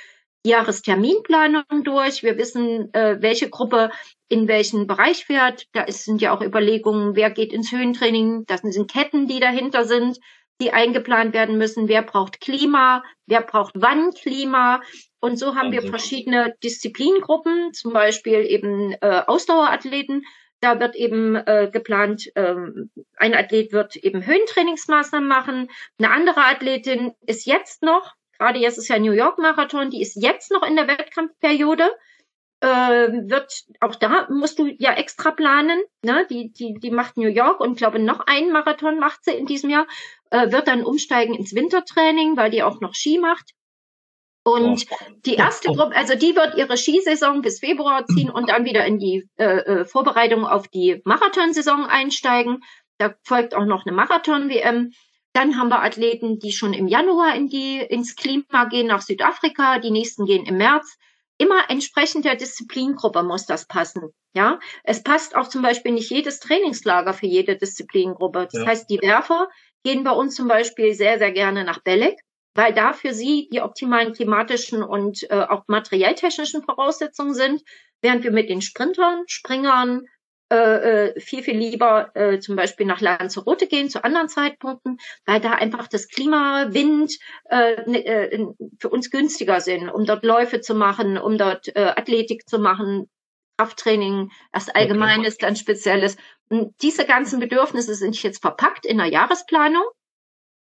[0.44, 2.24] die Jahresterminplanung durch.
[2.24, 3.90] Wir wissen, äh, welche Gruppe
[4.28, 5.66] in welchen Bereich fährt.
[5.72, 8.44] Da sind ja auch Überlegungen, wer geht ins Höhentraining.
[8.46, 10.18] Das sind Ketten, die dahinter sind,
[10.60, 11.86] die eingeplant werden müssen.
[11.88, 13.04] Wer braucht Klima?
[13.26, 14.80] Wer braucht wann Klima?
[15.20, 20.24] Und so haben wir verschiedene Disziplingruppen, zum Beispiel eben äh, Ausdauerathleten.
[20.60, 25.70] Da wird eben äh, geplant, ähm, ein Athlet wird eben Höhentrainingsmaßnahmen machen.
[25.98, 30.16] Eine andere Athletin ist jetzt noch, gerade jetzt ist ja New York Marathon, die ist
[30.16, 31.88] jetzt noch in der Wettkampfperiode.
[32.60, 32.66] Äh,
[33.28, 35.80] wird auch da musst du ja extra planen.
[36.02, 36.26] Ne?
[36.28, 39.70] Die, die, die macht New York und glaube noch einen Marathon macht sie in diesem
[39.70, 39.86] Jahr.
[40.30, 43.52] Äh, wird dann umsteigen ins Wintertraining, weil die auch noch Ski macht.
[44.48, 44.86] Und
[45.26, 48.98] die erste Gruppe, also die wird ihre Skisaison bis Februar ziehen und dann wieder in
[48.98, 52.60] die äh, äh, Vorbereitung auf die Marathonsaison einsteigen.
[52.98, 54.92] Da folgt auch noch eine Marathon-WM.
[55.32, 59.78] Dann haben wir Athleten, die schon im Januar in die, ins Klima gehen, nach Südafrika.
[59.78, 60.96] Die nächsten gehen im März.
[61.36, 64.12] Immer entsprechend der Disziplingruppe muss das passen.
[64.34, 68.48] Ja, es passt auch zum Beispiel nicht jedes Trainingslager für jede Disziplingruppe.
[68.50, 68.66] Das ja.
[68.66, 69.48] heißt, die Werfer
[69.84, 72.18] gehen bei uns zum Beispiel sehr, sehr gerne nach Belek
[72.54, 77.62] weil da für sie die optimalen klimatischen und äh, auch materielltechnischen Voraussetzungen sind,
[78.02, 80.06] während wir mit den Sprintern, Springern
[80.50, 85.40] äh, äh, viel, viel lieber äh, zum Beispiel nach Lanzarote gehen zu anderen Zeitpunkten, weil
[85.40, 87.12] da einfach das Klima, Wind
[87.50, 88.46] äh, ne, äh,
[88.78, 93.10] für uns günstiger sind, um dort Läufe zu machen, um dort äh, Athletik zu machen,
[93.58, 96.16] Krafttraining, erst allgemeines, dann spezielles.
[96.48, 99.84] Und diese ganzen Bedürfnisse sind jetzt verpackt in der Jahresplanung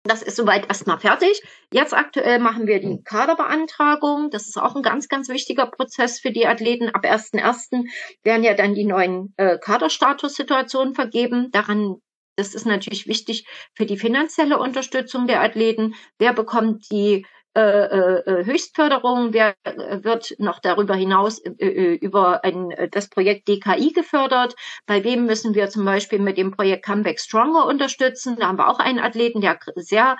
[0.05, 1.41] das ist soweit erstmal fertig.
[1.71, 4.29] Jetzt aktuell machen wir die Kaderbeantragung.
[4.29, 6.89] Das ist auch ein ganz, ganz wichtiger Prozess für die Athleten.
[6.89, 7.85] Ab 1.1.
[8.23, 11.49] werden ja dann die neuen äh, Kaderstatussituationen vergeben.
[11.51, 11.95] Daran,
[12.35, 15.95] das ist natürlich wichtig für die finanzielle Unterstützung der Athleten.
[16.19, 19.55] Wer bekommt die Höchstförderung, wer
[20.03, 24.55] wird noch darüber hinaus über ein, das Projekt DKI gefördert.
[24.85, 28.35] Bei wem müssen wir zum Beispiel mit dem Projekt Comeback Stronger unterstützen?
[28.37, 30.17] Da haben wir auch einen Athleten, der sehr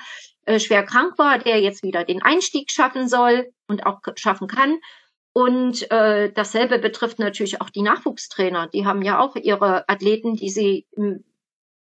[0.58, 4.78] schwer krank war, der jetzt wieder den Einstieg schaffen soll und auch schaffen kann.
[5.34, 8.68] Und äh, dasselbe betrifft natürlich auch die Nachwuchstrainer.
[8.68, 10.88] Die haben ja auch ihre Athleten, die sie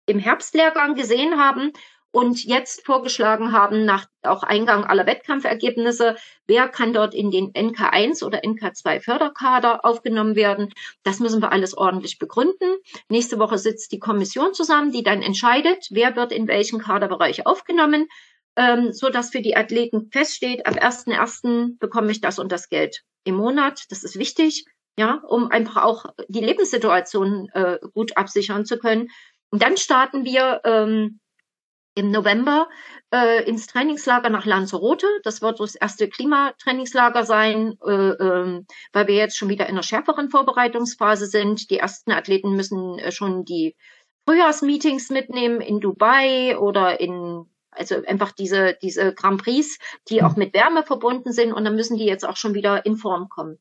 [0.05, 1.71] im Herbstlehrgang gesehen haben
[2.11, 6.15] und jetzt vorgeschlagen haben, nach auch Eingang aller Wettkampfergebnisse,
[6.47, 10.73] wer kann dort in den NK1 oder NK2 Förderkader aufgenommen werden.
[11.03, 12.77] Das müssen wir alles ordentlich begründen.
[13.09, 18.07] Nächste Woche sitzt die Kommission zusammen, die dann entscheidet, wer wird in welchen Kaderbereich aufgenommen.
[18.55, 21.77] ähm, so dass für die Athleten feststeht, ab 1.1.
[21.79, 23.83] bekomme ich das und das Geld im Monat.
[23.89, 24.65] Das ist wichtig,
[24.97, 29.09] ja, um einfach auch die Lebenssituation äh, gut absichern zu können.
[29.49, 31.19] Und dann starten wir ähm,
[31.95, 32.67] im November
[33.13, 35.07] äh, ins Trainingslager nach Lanzarote.
[35.23, 39.83] Das wird das erste Klimatrainingslager sein, äh, äh, weil wir jetzt schon wieder in einer
[39.83, 41.69] schärferen Vorbereitungsphase sind.
[41.69, 43.75] Die ersten Athleten müssen äh, schon die
[44.25, 49.77] Frühjahrsmeetings mitnehmen in Dubai oder in also einfach diese diese Grand Prix,
[50.09, 52.97] die auch mit Wärme verbunden sind und dann müssen die jetzt auch schon wieder in
[52.97, 53.59] Form kommen.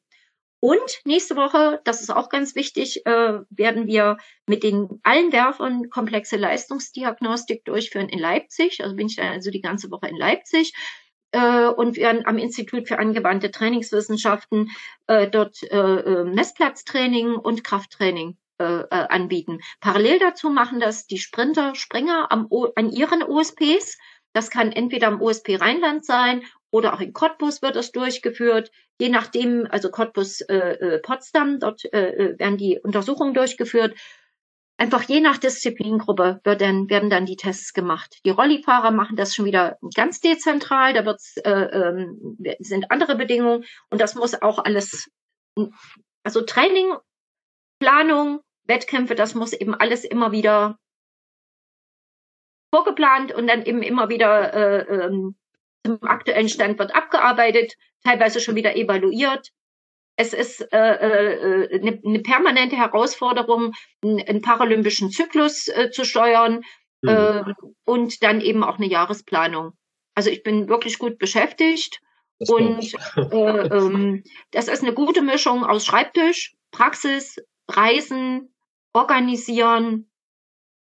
[0.61, 4.16] Und nächste Woche, das ist auch ganz wichtig, äh, werden wir
[4.47, 8.83] mit den allen Werfern komplexe Leistungsdiagnostik durchführen in Leipzig.
[8.83, 10.75] Also bin ich dann also die ganze Woche in Leipzig.
[11.31, 14.71] Äh, und werden am Institut für angewandte Trainingswissenschaften
[15.09, 19.61] äh, dort äh, Messplatztraining und Krafttraining anbieten.
[19.79, 23.99] Parallel dazu machen das die Sprinter, Springer am, an ihren OSPs.
[24.33, 28.71] Das kann entweder am OSP Rheinland sein oder auch in Cottbus wird es durchgeführt.
[29.01, 33.97] Je nachdem, also Cottbus äh, äh, Potsdam, dort äh, äh, werden die Untersuchungen durchgeführt.
[34.77, 38.21] Einfach je nach Disziplingruppe wird dann, werden dann die Tests gemacht.
[38.25, 43.65] Die Rollifahrer machen das schon wieder ganz dezentral, da wird's, äh, ähm, sind andere Bedingungen
[43.91, 45.11] und das muss auch alles,
[46.23, 46.95] also Training,
[47.81, 50.79] Planung, Wettkämpfe, das muss eben alles immer wieder
[52.73, 55.37] vorgeplant und dann eben immer wieder äh, ähm,
[55.88, 57.74] zum aktuellen Stand wird abgearbeitet,
[58.05, 59.48] teilweise schon wieder evaluiert.
[60.16, 63.72] Es ist äh, äh, eine, eine permanente Herausforderung,
[64.03, 66.62] einen, einen paralympischen Zyklus äh, zu steuern
[67.03, 67.09] mhm.
[67.09, 67.42] äh,
[67.85, 69.72] und dann eben auch eine Jahresplanung.
[70.14, 72.01] Also ich bin wirklich gut beschäftigt
[72.40, 77.37] das und äh, ähm, das ist eine gute Mischung aus Schreibtisch, Praxis,
[77.68, 78.53] Reisen,
[78.92, 80.08] Organisieren,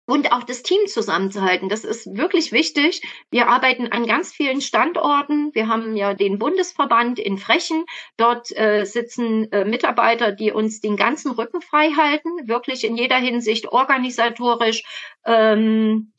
[0.10, 1.70] und auch das Team zusammenzuhalten.
[1.70, 3.04] Das ist wirklich wichtig.
[3.30, 5.54] Wir arbeiten an ganz vielen Standorten.
[5.54, 7.86] Wir haben ja den Bundesverband in Frechen.
[8.18, 13.18] Dort äh, sitzen äh, Mitarbeiter, die uns den ganzen Rücken frei halten, wirklich in jeder
[13.18, 14.82] Hinsicht organisatorisch.
[15.26, 16.12] Ähm,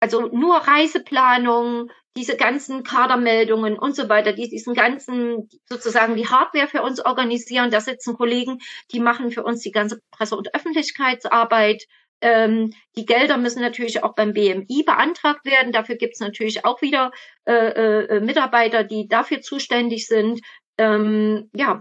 [0.00, 6.68] also nur Reiseplanung, diese ganzen Kadermeldungen und so weiter, die diesen ganzen sozusagen die Hardware
[6.68, 7.70] für uns organisieren.
[7.70, 8.58] Da sitzen Kollegen,
[8.92, 11.84] die machen für uns die ganze Presse- und Öffentlichkeitsarbeit.
[12.20, 15.72] Ähm, die Gelder müssen natürlich auch beim BMI beantragt werden.
[15.72, 17.12] Dafür gibt es natürlich auch wieder
[17.46, 20.40] äh, äh, Mitarbeiter, die dafür zuständig sind.
[20.78, 21.80] Ähm, ja,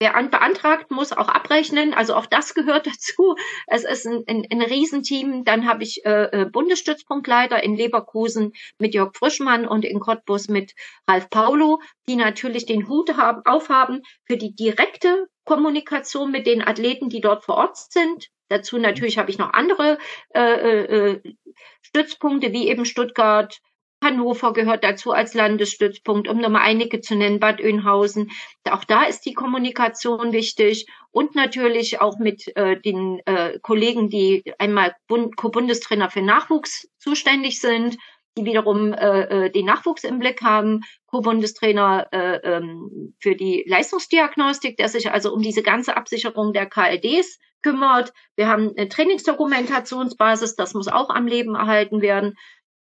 [0.00, 1.92] Wer an, beantragt, muss auch abrechnen.
[1.92, 3.34] Also auch das gehört dazu.
[3.66, 5.44] Es ist ein, ein, ein Riesenteam.
[5.44, 10.74] Dann habe ich äh, äh, Bundesstützpunktleiter in Leverkusen mit Jörg Frischmann und in Cottbus mit
[11.08, 17.08] Ralf Paulo, die natürlich den Hut haben, aufhaben für die direkte Kommunikation mit den Athleten,
[17.08, 18.28] die dort vor Ort sind.
[18.48, 19.98] Dazu natürlich habe ich noch andere
[20.34, 21.34] äh, äh, äh,
[21.82, 23.60] Stützpunkte, wie eben Stuttgart,
[24.02, 28.30] Hannover gehört dazu als Landesstützpunkt, um nur mal einige zu nennen, Bad Oeynhausen.
[28.70, 34.44] Auch da ist die Kommunikation wichtig und natürlich auch mit äh, den äh, Kollegen, die
[34.58, 37.96] einmal Bund Co-Bundestrainer für Nachwuchs zuständig sind,
[38.36, 44.76] die wiederum äh, äh den Nachwuchs im Blick haben, Co-Bundestrainer äh, ähm, für die Leistungsdiagnostik,
[44.76, 48.12] der sich also um diese ganze Absicherung der KLDs kümmert.
[48.36, 52.36] Wir haben eine Trainingsdokumentationsbasis, das muss auch am Leben erhalten werden.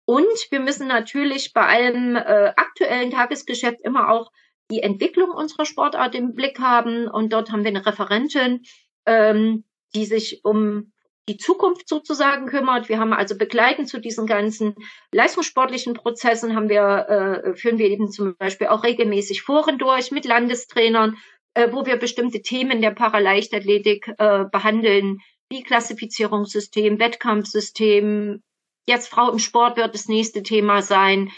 [0.06, 4.32] Und wir müssen natürlich bei allem äh, aktuellen Tagesgeschäft immer auch
[4.72, 7.08] die Entwicklung unserer Sportart im Blick haben.
[7.08, 8.64] Und dort haben wir eine Referentin,
[9.06, 10.92] ähm, die sich um
[11.28, 12.90] die Zukunft sozusagen kümmert.
[12.90, 14.74] Wir haben also begleitend zu diesen ganzen
[15.12, 20.26] leistungssportlichen Prozessen haben wir, äh, führen wir eben zum Beispiel auch regelmäßig Foren durch mit
[20.26, 21.18] Landestrainern,
[21.54, 28.42] äh, wo wir bestimmte Themen der Paraleichtathletik äh, behandeln, wie Klassifizierungssystem, Wettkampfsystem,
[28.90, 31.32] Jetzt Frau im Sport wird das nächste Thema sein.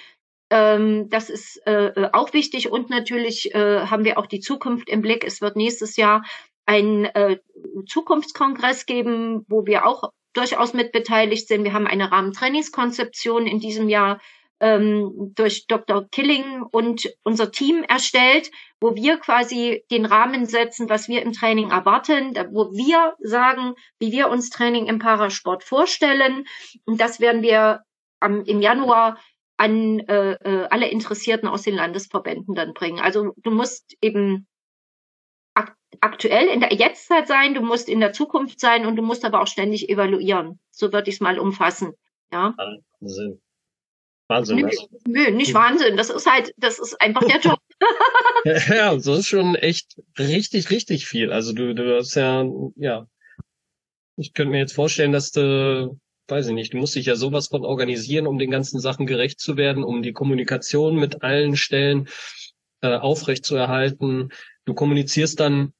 [0.50, 5.02] Ähm, das ist äh, auch wichtig und natürlich äh, haben wir auch die Zukunft im
[5.02, 5.26] Blick.
[5.26, 6.24] Es wird nächstes Jahr
[6.65, 7.39] einen äh,
[7.88, 11.65] Zukunftskongress geben, wo wir auch durchaus mit beteiligt sind.
[11.65, 14.21] Wir haben eine Rahmentrainingskonzeption in diesem Jahr
[14.62, 16.08] ähm, durch Dr.
[16.12, 21.71] Killing und unser Team erstellt, wo wir quasi den Rahmen setzen, was wir im Training
[21.71, 26.45] erwarten, wo wir sagen, wie wir uns Training im Parasport vorstellen.
[26.86, 27.82] Und das werden wir
[28.19, 29.19] am, im Januar
[29.58, 33.00] an äh, äh, alle Interessierten aus den Landesverbänden dann bringen.
[33.00, 34.48] Also du musst eben
[35.56, 39.25] ak aktuell in der Jetztzeit sein, du musst in der Zukunft sein und du musst
[39.25, 40.60] aber auch ständig evaluieren.
[40.71, 41.94] So würde ich es mal umfassen.
[42.31, 42.56] Ja.
[43.00, 43.42] Wahnsinn.
[44.32, 44.88] Wahnsinn, nö, was?
[45.06, 45.98] Nö, nicht Wahnsinn.
[45.98, 47.60] Das ist halt, das ist einfach der Job.
[48.69, 51.32] ja, so ist schon echt richtig, richtig viel.
[51.32, 53.06] Also du, du hast ja, ja.
[54.17, 56.00] Ich könnte mir jetzt vorstellen, dass du
[56.32, 59.40] weiß ich nicht, du musst dich ja sowas von organisieren, um den ganzen Sachen gerecht
[59.40, 62.08] zu werden, um die Kommunikation mit allen Stellen
[62.82, 64.29] äh, aufrecht zu erhalten.
[64.65, 65.73] Du kommunizierst dann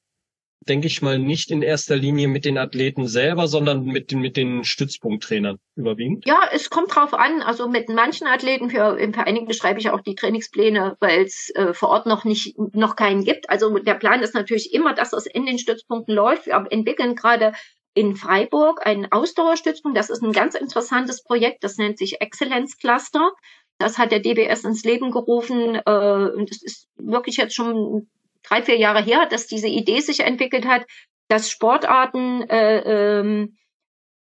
[0.68, 4.36] denke ich mal, nicht in erster Linie mit den Athleten selber, sondern mit den, mit
[4.36, 6.26] den Stützpunkttrainern überwiegend?
[6.26, 7.42] Ja, es kommt drauf an.
[7.42, 11.74] Also mit manchen Athleten, für, im Vereinigen schreibe ich auch die Trainingspläne, weil es äh,
[11.74, 13.50] vor Ort noch nicht, noch keinen gibt.
[13.50, 16.46] Also der Plan ist natürlich immer, dass es in den Stützpunkten läuft.
[16.46, 17.52] Wir entwickeln gerade
[17.94, 19.98] in Freiburg einen Ausdauerstützpunkt.
[19.98, 21.64] Das ist ein ganz interessantes Projekt.
[21.64, 23.32] Das nennt sich Excellence Cluster.
[23.78, 25.80] Das hat der DBS ins Leben gerufen.
[25.84, 28.08] Äh, und es ist wirklich jetzt schon
[28.52, 30.84] drei, vier Jahre her, dass diese Idee sich entwickelt hat,
[31.28, 33.56] dass Sportarten äh, ähm,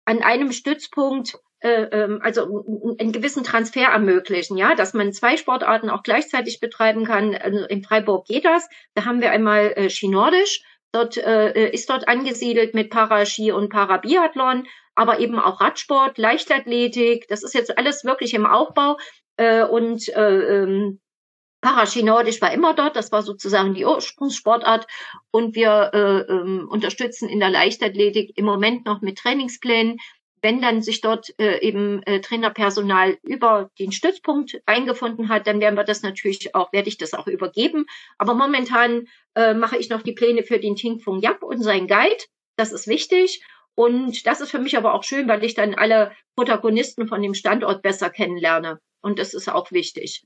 [0.05, 5.89] an einem Stützpunkt äh, ähm, also einen gewissen Transfer ermöglichen, ja, dass man zwei Sportarten
[5.89, 7.35] auch gleichzeitig betreiben kann.
[7.35, 8.69] Also in Freiburg geht das.
[8.93, 10.61] Da haben wir einmal äh, Skinordisch.
[10.91, 17.27] Dort äh, ist dort angesiedelt mit Paraski und Parabiathlon, aber eben auch Radsport, Leichtathletik.
[17.27, 18.97] Das ist jetzt alles wirklich im Aufbau
[19.37, 20.99] äh, und äh, ähm,
[21.61, 24.87] Paraskinordisch war immer dort, das war sozusagen die Ursprungssportart
[25.31, 29.97] und wir äh, ähm, unterstützen in der Leichtathletik im Moment noch mit Trainingsplänen.
[30.41, 35.75] Wenn dann sich dort äh, eben äh, Trainerpersonal über den Stützpunkt eingefunden hat, dann werden
[35.75, 37.85] wir das natürlich auch, werde ich das auch übergeben.
[38.17, 41.87] Aber momentan äh, mache ich noch die Pläne für den Ting Fung Yap und sein
[41.87, 42.23] Guide.
[42.55, 43.43] Das ist wichtig.
[43.75, 47.33] Und das ist für mich aber auch schön, weil ich dann alle Protagonisten von dem
[47.33, 48.79] Standort besser kennenlerne.
[49.01, 50.23] Und das ist auch wichtig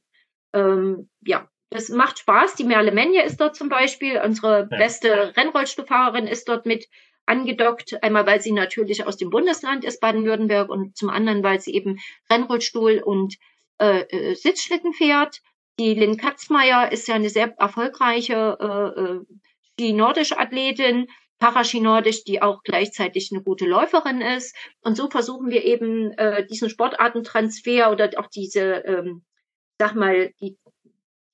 [0.53, 2.55] ähm, ja, es macht Spaß.
[2.55, 4.21] Die Merle Menje ist dort zum Beispiel.
[4.23, 4.77] Unsere ja.
[4.77, 6.87] beste Rennrollstuhlfahrerin ist dort mit
[7.25, 8.01] angedockt.
[8.03, 11.99] Einmal, weil sie natürlich aus dem Bundesland ist, Baden-Württemberg, und zum anderen, weil sie eben
[12.29, 13.35] Rennrollstuhl und
[13.79, 15.41] äh, äh Sitzschlitten fährt.
[15.79, 19.19] Die Lynn Katzmeier ist ja eine sehr erfolgreiche äh, äh,
[19.73, 21.07] Ski-Nordische Athletin,
[21.39, 24.55] Paraski-Nordisch, die auch gleichzeitig eine gute Läuferin ist.
[24.81, 29.23] Und so versuchen wir eben äh, diesen Sportartentransfer oder auch diese ähm,
[29.83, 30.57] sag mal, die,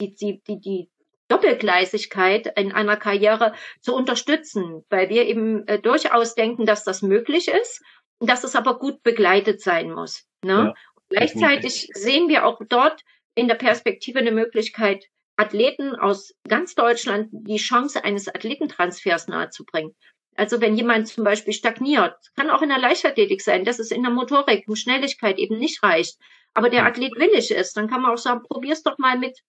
[0.01, 0.89] die, die, die,
[1.31, 7.49] Doppelgleisigkeit in einer Karriere zu unterstützen, weil wir eben äh, durchaus denken, dass das möglich
[7.49, 7.83] ist,
[8.19, 10.25] dass es aber gut begleitet sein muss.
[10.43, 10.73] Ne?
[10.73, 10.73] Ja,
[11.09, 13.03] Gleichzeitig sehen wir auch dort
[13.35, 15.05] in der Perspektive eine Möglichkeit,
[15.37, 19.95] Athleten aus ganz Deutschland die Chance eines Athletentransfers nahezubringen.
[20.35, 24.01] Also wenn jemand zum Beispiel stagniert, kann auch in der Leichtathletik sein, dass es in
[24.01, 26.17] der Motorik und Schnelligkeit eben nicht reicht,
[26.53, 29.39] aber der Athlet willig ist, dann kann man auch sagen, probier's doch mal mit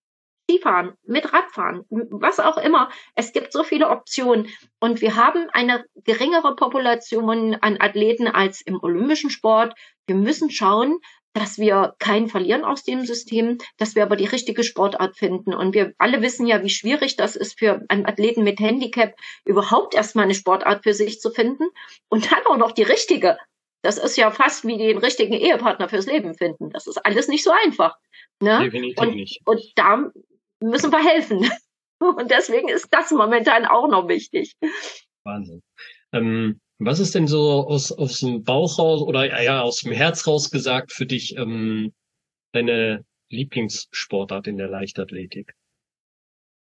[0.50, 2.90] Skifahren, mit Radfahren, was auch immer.
[3.14, 4.48] Es gibt so viele Optionen
[4.80, 9.74] und wir haben eine geringere Population an Athleten als im olympischen Sport.
[10.06, 10.98] Wir müssen schauen,
[11.32, 15.54] dass wir keinen verlieren aus dem System, dass wir aber die richtige Sportart finden.
[15.54, 19.94] Und wir alle wissen ja, wie schwierig das ist für einen Athleten mit Handicap, überhaupt
[19.94, 21.68] erstmal eine Sportart für sich zu finden
[22.08, 23.38] und dann auch noch die richtige.
[23.82, 26.70] Das ist ja fast wie den richtigen Ehepartner fürs Leben finden.
[26.70, 27.96] Das ist alles nicht so einfach.
[28.42, 28.60] Ne?
[28.64, 29.40] Definitiv und, nicht.
[29.46, 30.10] Und da
[30.60, 31.50] müssen wir helfen.
[32.00, 34.54] Und deswegen ist das momentan auch noch wichtig.
[35.22, 35.62] Wahnsinn.
[36.14, 40.26] Ähm, was ist denn so aus, aus dem Bauch raus oder ja, aus dem Herz
[40.26, 41.92] raus gesagt für dich ähm,
[42.52, 45.52] deine Lieblingssportart in der Leichtathletik?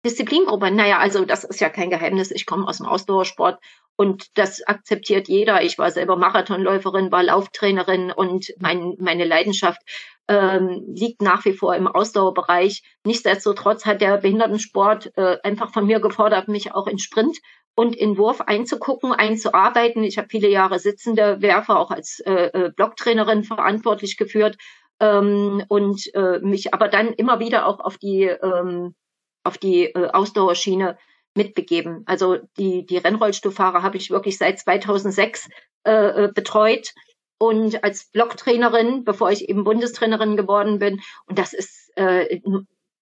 [0.05, 2.33] Disziplingruppe, naja, also das ist ja kein Geheimnis.
[2.33, 3.61] Ich komme aus dem Ausdauersport
[3.99, 5.63] und das akzeptiert jeder.
[5.63, 9.81] Ich war selber Marathonläuferin, war Lauftrainerin und mein, meine Leidenschaft
[10.29, 12.85] ähm, liegt nach wie vor im Ausdauerbereich.
[13.05, 17.39] Nichtsdestotrotz hat der Behindertensport äh, einfach von mir gefordert, mich auch in Sprint
[17.75, 20.05] und in Wurf einzugucken, einzuarbeiten.
[20.05, 24.59] Ich habe viele Jahre sitzende Werfer auch als äh, äh, Blocktrainerin verantwortlich geführt
[25.01, 28.95] ähm, und äh, mich aber dann immer wieder auch auf die ähm,
[29.43, 30.99] auf die äh, Ausdauerschiene
[31.39, 32.03] mitbegeben.
[32.05, 35.49] Also die die Rennrollstuhlfahrer habe ich wirklich seit 2006
[35.85, 35.91] äh,
[36.25, 36.93] äh, betreut
[37.39, 41.01] und als Blocktrainerin, bevor ich eben Bundestrainerin geworden bin.
[41.27, 42.41] Und das ist äh,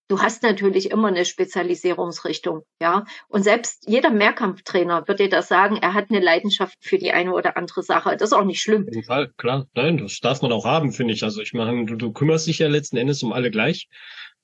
[0.09, 3.05] du hast natürlich immer eine Spezialisierungsrichtung, ja.
[3.29, 7.33] Und selbst jeder Mehrkampftrainer wird dir das sagen, er hat eine Leidenschaft für die eine
[7.33, 8.17] oder andere Sache.
[8.17, 8.87] Das ist auch nicht schlimm.
[8.87, 9.67] Auf jeden Fall, klar.
[9.75, 11.23] Nein, das darf man auch haben, finde ich.
[11.23, 13.89] Also ich meine, du, du kümmerst dich ja letzten Endes um alle gleich.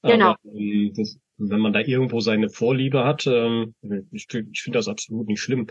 [0.03, 0.31] Genau.
[0.31, 3.75] Aber, ähm, das, wenn man da irgendwo seine Vorliebe hat, ähm,
[4.11, 5.67] ich, ich finde das absolut nicht schlimm.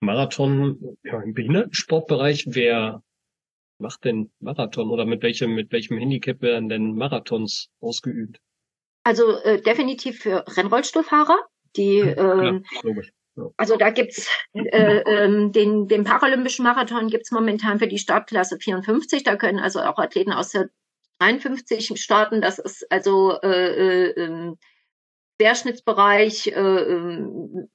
[0.00, 3.02] Marathon, ja, im Behindertensportbereich, wer
[3.78, 8.38] macht denn Marathon oder mit welchem, mit welchem Handicap werden denn Marathons ausgeübt?
[9.04, 11.38] Also äh, definitiv für Rennrollstuhlfahrer,
[11.76, 12.64] die ähm,
[13.34, 18.58] ja, also da gibt's äh, ähm, den, den paralympischen Marathon gibt's momentan für die Startklasse
[18.58, 19.22] 54.
[19.22, 20.68] Da können also auch Athleten aus der
[21.22, 22.40] 53 starten.
[22.40, 24.54] Das ist also äh, äh,
[25.38, 27.68] Querschnittsbereich, äh, ähm,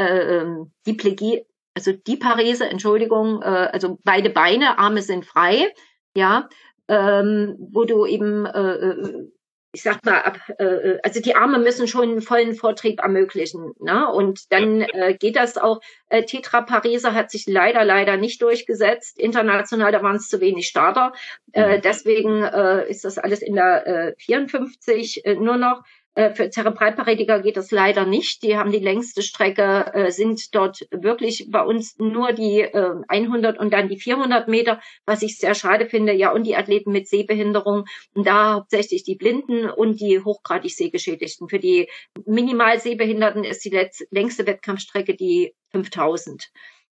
[0.00, 1.44] äh, äh, Diplegie,
[1.74, 5.72] also die Parese, Entschuldigung, äh, also beide Beine, Arme sind frei.
[6.16, 6.48] ja,
[6.88, 9.28] ähm, wo du eben äh, äh
[9.72, 13.74] ich sag mal, ab, äh, also die Arme müssen schon einen vollen Vortrieb ermöglichen.
[13.78, 14.10] Ne?
[14.10, 15.80] Und dann äh, geht das auch.
[16.08, 19.18] Äh, Tetra Pariser hat sich leider, leider nicht durchgesetzt.
[19.18, 21.12] International, da waren es zu wenig Starter.
[21.52, 21.82] Äh, mhm.
[21.82, 25.82] deswegen äh, ist das alles in der äh, 54 äh, nur noch.
[26.18, 28.42] Äh, für Zerebralparetiker geht das leider nicht.
[28.42, 33.58] Die haben die längste Strecke, äh, sind dort wirklich bei uns nur die 100 äh,
[33.60, 36.12] und dann die 400 Meter, was ich sehr schade finde.
[36.12, 37.84] Ja, und die Athleten mit Sehbehinderung.
[38.14, 41.48] Und da hauptsächlich die Blinden und die hochgradig Sehgeschädigten.
[41.48, 41.88] Für die
[42.26, 46.48] minimal Sehbehinderten ist die längste Wettkampfstrecke die 5000.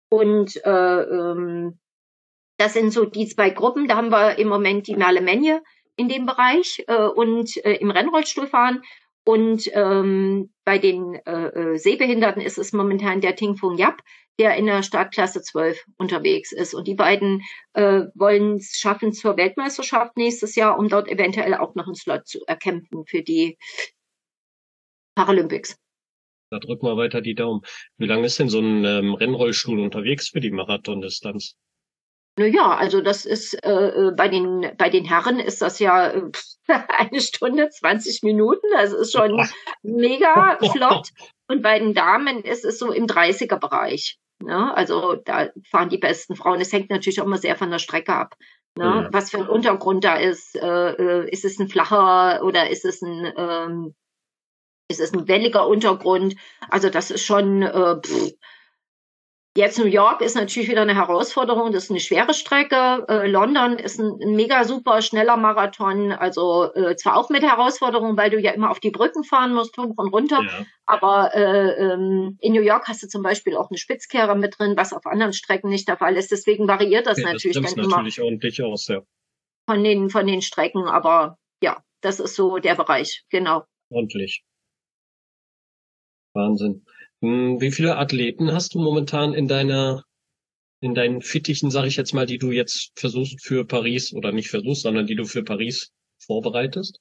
[0.09, 1.77] Und äh, ähm,
[2.57, 3.87] das sind so die zwei Gruppen.
[3.87, 5.61] Da haben wir im Moment die Merle Menje
[5.95, 8.81] in dem Bereich äh, und äh, im Rennrollstuhlfahren
[9.23, 14.01] und ähm, bei den äh, äh, Sehbehinderten ist es momentan der Ting Fung Yap,
[14.39, 16.73] der in der Startklasse 12 unterwegs ist.
[16.73, 17.41] Und die beiden
[17.73, 22.27] äh, wollen es schaffen zur Weltmeisterschaft nächstes Jahr, um dort eventuell auch noch einen Slot
[22.27, 23.57] zu erkämpfen für die
[25.15, 25.75] Paralympics.
[26.49, 27.61] Da drücken wir weiter die Daumen.
[27.97, 31.55] Wie lange ist denn so ein ähm, Rennrollstuhl unterwegs für die Marathondistanz?
[32.37, 36.31] Naja, also das ist äh, äh, bei den bei den Herren ist das ja äh,
[36.87, 38.65] eine Stunde 20 Minuten.
[38.73, 39.45] Das ist schon
[39.83, 41.09] mega flott.
[41.47, 44.17] Und bei den Damen ist es so im 30er Bereich.
[44.41, 44.75] Ne?
[44.75, 46.61] Also da fahren die besten Frauen.
[46.61, 48.35] Es hängt natürlich auch immer sehr von der Strecke ab.
[48.77, 48.85] Ne?
[48.85, 49.09] Ja.
[49.11, 50.55] Was für ein Untergrund da ist.
[50.55, 53.95] Äh, äh, ist es ein flacher oder ist es ein ähm,
[54.87, 56.35] ist es ein welliger Untergrund?
[56.69, 58.31] Also das ist schon äh, pff,
[59.57, 61.73] Jetzt New York ist natürlich wieder eine Herausforderung.
[61.73, 63.05] Das ist eine schwere Strecke.
[63.09, 66.13] Äh, London ist ein, ein, mega super schneller Marathon.
[66.13, 69.77] Also äh, zwar auch mit Herausforderungen, weil du ja immer auf die Brücken fahren musst,
[69.77, 70.41] hoch und runter.
[70.41, 70.65] Ja.
[70.85, 74.77] Aber äh, ähm, in New York hast du zum Beispiel auch eine Spitzkehre mit drin,
[74.77, 76.31] was auf anderen Strecken nicht der Fall ist.
[76.31, 79.01] Deswegen variiert das ja, natürlich das dann natürlich immer ordentlich aus, ja.
[79.67, 80.85] Von den von den Strecken.
[80.85, 83.25] Aber ja, das ist so der Bereich.
[83.29, 83.65] Genau.
[83.89, 84.45] Ordentlich.
[86.33, 86.85] Wahnsinn.
[87.21, 90.03] Hm, wie viele Athleten hast du momentan in deiner,
[90.81, 94.49] in deinen Fittichen, sage ich jetzt mal, die du jetzt versuchst für Paris oder nicht
[94.49, 96.99] versuchst, sondern die du für Paris vorbereitest?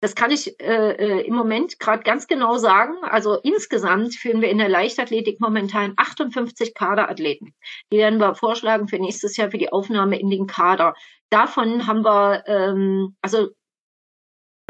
[0.00, 2.92] Das kann ich äh, äh im Moment gerade ganz genau sagen.
[3.04, 7.54] Also insgesamt führen wir in der Leichtathletik momentan 58 Kaderathleten.
[7.90, 10.92] Die werden wir vorschlagen für nächstes Jahr für die Aufnahme in den Kader.
[11.30, 13.48] Davon haben wir ähm, also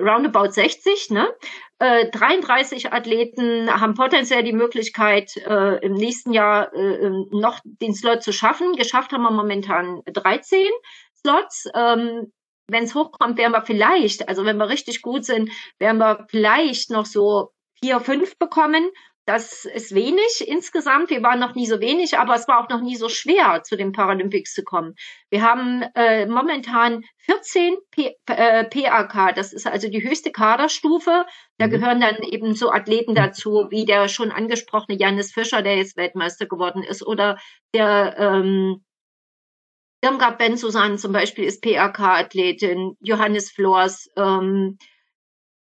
[0.00, 1.28] roundabout 60, ne?
[1.78, 7.94] Äh, 33 Athleten haben potenziell die Möglichkeit, äh, im nächsten Jahr äh, ähm, noch den
[7.94, 8.74] Slot zu schaffen.
[8.76, 10.66] Geschafft haben wir momentan 13
[11.16, 11.68] Slots.
[11.74, 12.32] Ähm,
[12.68, 16.90] wenn es hochkommt, werden wir vielleicht, also wenn wir richtig gut sind, werden wir vielleicht
[16.90, 18.90] noch so vier, fünf bekommen.
[19.26, 21.08] Das ist wenig insgesamt.
[21.08, 23.74] Wir waren noch nie so wenig, aber es war auch noch nie so schwer, zu
[23.74, 24.94] den Paralympics zu kommen.
[25.30, 29.34] Wir haben äh, momentan 14 P äh, PAK.
[29.34, 31.24] Das ist also die höchste Kaderstufe.
[31.56, 31.70] Da mhm.
[31.70, 33.16] gehören dann eben so Athleten mhm.
[33.16, 37.38] dazu, wie der schon angesprochene Janis Fischer, der jetzt Weltmeister geworden ist, oder
[37.72, 38.84] der ähm,
[40.02, 44.76] Irmgard Ben Susan zum Beispiel ist PAK-Athletin, Johannes Flors, ähm,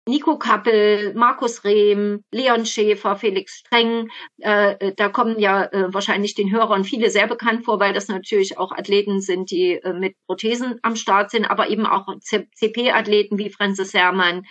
[0.08, 4.08] Nico Kappel, Markus Rehm, Leon Schäfer, Felix Streng.
[4.38, 8.08] Äh, äh, da kommen ja äh, wahrscheinlich den Hörern viele sehr bekannt vor, weil das
[8.08, 13.38] natürlich auch Athleten sind, die äh, mit Prothesen am Start sind, aber eben auch CP-Athleten
[13.38, 14.44] wie Francis Herrmann,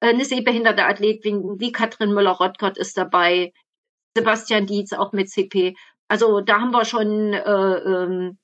[0.00, 3.52] äh, eine sehbehinderte Athlet wie, wie Katrin Müller-Rottkott ist dabei,
[4.16, 5.74] Sebastian Dietz auch mit CP.
[6.08, 8.38] Also da haben wir schon, äh, ähm,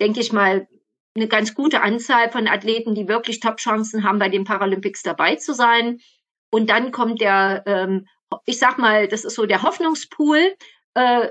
[0.00, 0.68] denke ich mal,
[1.16, 5.54] eine ganz gute Anzahl von Athleten, die wirklich Top-Chancen haben, bei den Paralympics dabei zu
[5.54, 5.98] sein.
[6.50, 8.06] Und dann kommt der, ähm,
[8.44, 10.54] ich sag mal, das ist so der Hoffnungspool.
[10.94, 11.28] Äh,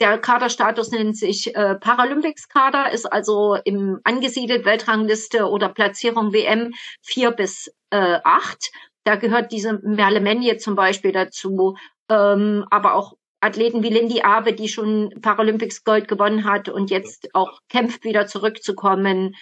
[0.00, 6.72] der Kaderstatus nennt sich äh, Paralympics-Kader, ist also im angesiedelt Weltrangliste oder Platzierung WM
[7.02, 8.70] vier bis äh, acht.
[9.04, 11.76] Da gehört diese Merle Menje zum Beispiel dazu,
[12.08, 17.28] ähm, aber auch Athleten wie Lindy Abe, die schon Paralympics Gold gewonnen hat und jetzt
[17.34, 19.34] auch kämpft, wieder zurückzukommen.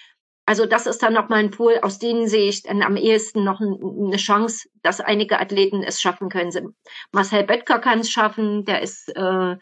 [0.47, 3.61] Also das ist dann nochmal ein Pool, aus denen sehe ich dann am ehesten noch
[3.61, 6.75] eine Chance, dass einige Athleten es schaffen können.
[7.13, 9.57] Marcel Böttger kann es schaffen, der ist äh,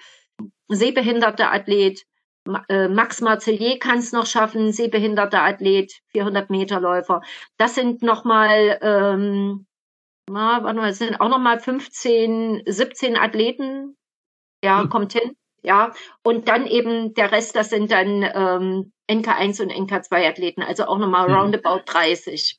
[0.69, 2.05] sehbehinderter Athlet.
[2.69, 7.21] Äh, Max Marcellier kann es noch schaffen, sehbehinderter Athlet, 400 Meter Läufer.
[7.57, 9.67] Das sind nochmal, ähm,
[10.31, 13.97] na, warte mal, sind auch nochmal 15, 17 Athleten,
[14.67, 14.89] ja, hm.
[14.91, 15.37] kommt hin.
[15.63, 15.93] Ja,
[16.23, 20.99] und dann eben der Rest, das sind dann ähm, NK1 und NK2 Athleten, also auch
[20.99, 21.35] nochmal hm.
[21.35, 22.59] roundabout 30.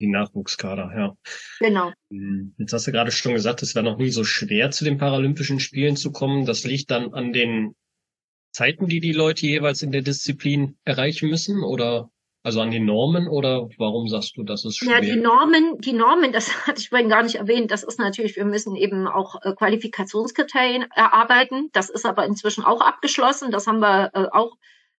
[0.00, 1.16] Die Nachwuchskader, ja.
[1.60, 1.92] Genau.
[2.10, 2.54] Hm.
[2.58, 5.60] Jetzt hast du gerade schon gesagt, es war noch nie so schwer, zu den Paralympischen
[5.60, 6.46] Spielen zu kommen.
[6.46, 7.74] Das liegt dann an den
[8.52, 12.10] Zeiten, die die Leute jeweils in der Disziplin erreichen müssen, oder
[12.44, 14.96] Also an die Normen oder warum sagst du, das ist schwer?
[14.96, 18.36] Ja, die Normen, die Normen, das hatte ich vorhin gar nicht erwähnt, das ist natürlich,
[18.36, 21.70] wir müssen eben auch äh, Qualifikationskriterien erarbeiten.
[21.72, 23.50] Das ist aber inzwischen auch abgeschlossen.
[23.50, 24.58] Das haben wir äh, auch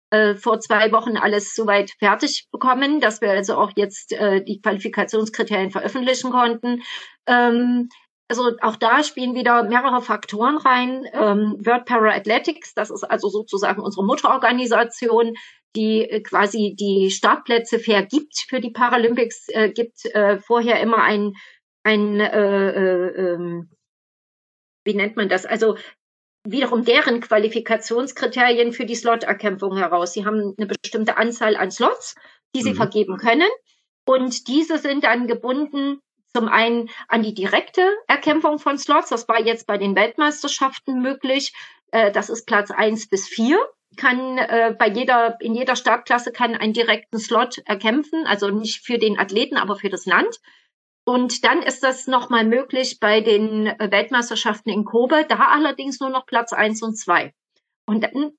[0.09, 5.69] äh, vor zwei Wochen alles soweit fertig bekommen, dass wir also auch jetzt die Qualifikationskriterien
[5.69, 6.81] veröffentlichen konnten.
[7.27, 7.89] Ähm,
[8.27, 11.05] also auch da spielen wieder mehrere Faktoren rein.
[11.13, 15.35] Ähm, World Para Athletics, das ist also sozusagen unsere Mutterorganisation,
[15.75, 21.33] die äh, quasi die Startplätze vergibt für die Paralympics, äh, gibt äh, vorher immer ein,
[21.83, 23.69] ein äh, äh, ähm,
[24.83, 25.45] wie nennt man das?
[25.45, 25.77] Also
[26.45, 30.13] wiederum deren Qualifikationskriterien für die Slot-Erkämpfung heraus.
[30.13, 32.15] Sie haben eine bestimmte Anzahl an Slots,
[32.55, 32.77] die sie mhm.
[32.77, 33.49] vergeben können.
[34.05, 35.99] Und diese sind dann gebunden
[36.35, 39.09] zum einen an die direkte Erkämpfung von Slots.
[39.09, 41.53] Das war jetzt bei den Weltmeisterschaften möglich.
[41.91, 43.57] Äh, das ist Platz eins bis vier
[43.95, 48.97] kann äh, bei jeder in jeder Startklasse kann einen direkten Slot erkämpfen, also nicht für
[48.97, 50.39] den Athleten, aber für das Land.
[51.05, 56.09] Und dann ist das nochmal möglich bei den äh, Weltmeisterschaften in Kobe, da allerdings nur
[56.09, 57.33] noch Platz eins und zwei.
[57.85, 58.31] Und dann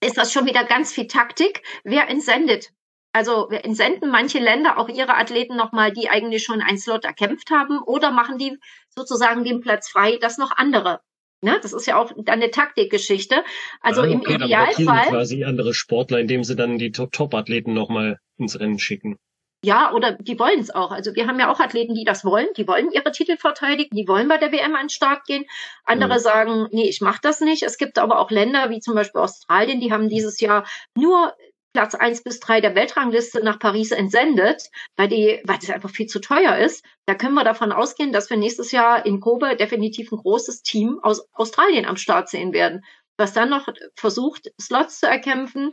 [0.00, 1.62] ist das schon wieder ganz viel Taktik.
[1.84, 2.70] Wer entsendet?
[3.12, 7.78] Also entsenden manche Länder auch ihre Athleten nochmal, die eigentlich schon einen Slot erkämpft haben,
[7.78, 8.58] oder machen die
[8.90, 11.00] sozusagen den Platz frei, dass noch andere
[11.40, 13.44] Ne, das ist ja auch dann eine Taktikgeschichte.
[13.80, 15.08] Also ah, okay, im Idealfall.
[15.08, 19.18] quasi andere Sportler, indem sie dann die Top-Athleten nochmal ins Rennen schicken.
[19.64, 20.92] Ja, oder die wollen es auch.
[20.92, 22.46] Also wir haben ja auch Athleten, die das wollen.
[22.56, 25.44] Die wollen ihre Titel verteidigen, die wollen bei der WM an den Start gehen.
[25.84, 26.18] Andere mhm.
[26.20, 27.64] sagen, nee, ich mache das nicht.
[27.64, 30.64] Es gibt aber auch Länder, wie zum Beispiel Australien, die haben dieses Jahr
[30.96, 31.34] nur
[31.72, 34.62] Platz eins bis drei der Weltrangliste nach Paris entsendet,
[34.96, 36.84] weil die, weil das einfach viel zu teuer ist.
[37.06, 40.98] Da können wir davon ausgehen, dass wir nächstes Jahr in Kobe definitiv ein großes Team
[41.02, 42.84] aus Australien am Start sehen werden,
[43.16, 45.72] was dann noch versucht, Slots zu erkämpfen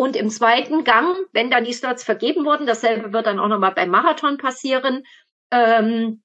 [0.00, 3.74] und im zweiten Gang, wenn dann die Slots vergeben wurden, dasselbe wird dann auch nochmal
[3.74, 5.02] beim Marathon passieren,
[5.50, 6.22] ähm,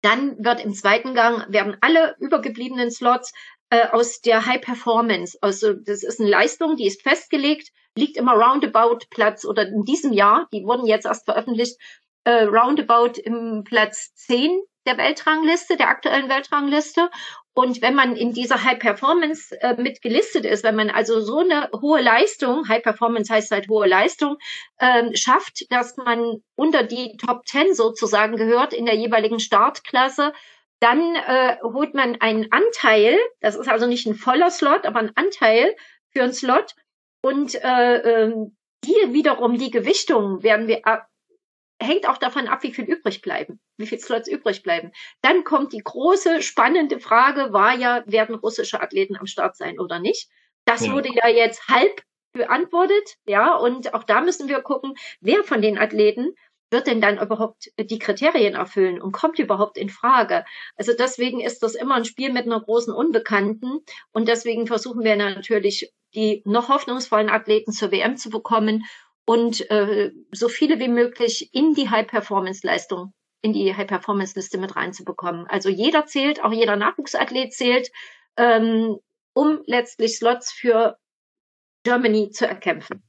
[0.00, 3.34] dann wird im zweiten Gang, werden alle übergebliebenen Slots
[3.68, 7.68] äh, aus der High Performance, also das ist eine Leistung, die ist festgelegt,
[7.98, 11.76] liegt immer roundabout Platz oder in diesem Jahr, die wurden jetzt erst veröffentlicht,
[12.24, 17.10] äh, roundabout im Platz 10 der Weltrangliste, der aktuellen Weltrangliste.
[17.54, 21.38] Und wenn man in dieser High Performance äh, mit gelistet ist, wenn man also so
[21.38, 24.36] eine hohe Leistung, High Performance heißt halt hohe Leistung,
[24.78, 30.32] äh, schafft, dass man unter die Top 10 sozusagen gehört in der jeweiligen Startklasse,
[30.80, 35.12] dann äh, holt man einen Anteil, das ist also nicht ein voller Slot, aber ein
[35.16, 35.74] Anteil
[36.12, 36.74] für einen Slot.
[37.22, 38.30] Und äh,
[38.84, 40.82] die wiederum, die Gewichtung werden wir
[41.80, 44.90] hängt auch davon ab, wie viel übrig bleiben, wie viel Slots übrig bleiben.
[45.22, 50.00] Dann kommt die große, spannende Frage, war ja, werden russische Athleten am Start sein oder
[50.00, 50.28] nicht?
[50.64, 50.92] Das ja.
[50.92, 52.02] wurde ja jetzt halb
[52.32, 56.34] beantwortet, ja, und auch da müssen wir gucken, wer von den Athleten
[56.70, 60.44] wird denn dann überhaupt die Kriterien erfüllen und kommt überhaupt in Frage?
[60.76, 63.78] Also deswegen ist das immer ein Spiel mit einer großen Unbekannten
[64.12, 68.84] und deswegen versuchen wir natürlich, die noch hoffnungsvollen Athleten zur WM zu bekommen
[69.26, 75.46] und äh, so viele wie möglich in die High-Performance-Leistung, in die High-Performance-Liste mit reinzubekommen.
[75.46, 77.90] Also jeder zählt, auch jeder Nachwuchsathlet zählt,
[78.36, 78.96] ähm,
[79.34, 80.96] um letztlich Slots für
[81.84, 83.02] Germany zu erkämpfen.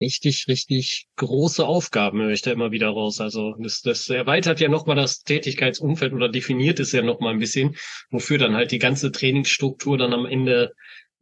[0.00, 3.20] Richtig, richtig große Aufgaben höre ich da immer wieder raus.
[3.20, 7.76] Also das, das erweitert ja nochmal das Tätigkeitsumfeld oder definiert es ja nochmal ein bisschen,
[8.10, 10.72] wofür dann halt die ganze Trainingsstruktur dann am Ende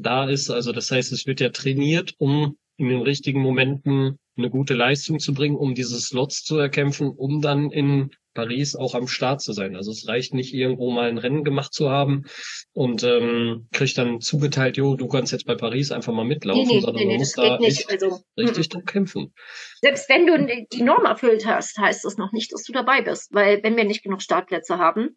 [0.03, 0.51] da ist.
[0.51, 5.19] Also das heißt, es wird ja trainiert, um in den richtigen Momenten eine gute Leistung
[5.19, 9.53] zu bringen, um diese Slots zu erkämpfen, um dann in Paris auch am Start zu
[9.53, 9.77] sein.
[9.77, 12.25] Also es reicht nicht, irgendwo mal ein Rennen gemacht zu haben
[12.73, 16.75] und ähm, kriegt dann zugeteilt, jo, du kannst jetzt bei Paris einfach mal mitlaufen, nee,
[16.75, 18.85] nee, sondern nee, man muss da echt also, richtig hm.
[18.85, 19.35] kämpfen.
[19.81, 23.35] Selbst wenn du die Norm erfüllt hast, heißt das noch nicht, dass du dabei bist,
[23.35, 25.17] weil wenn wir nicht genug Startplätze haben,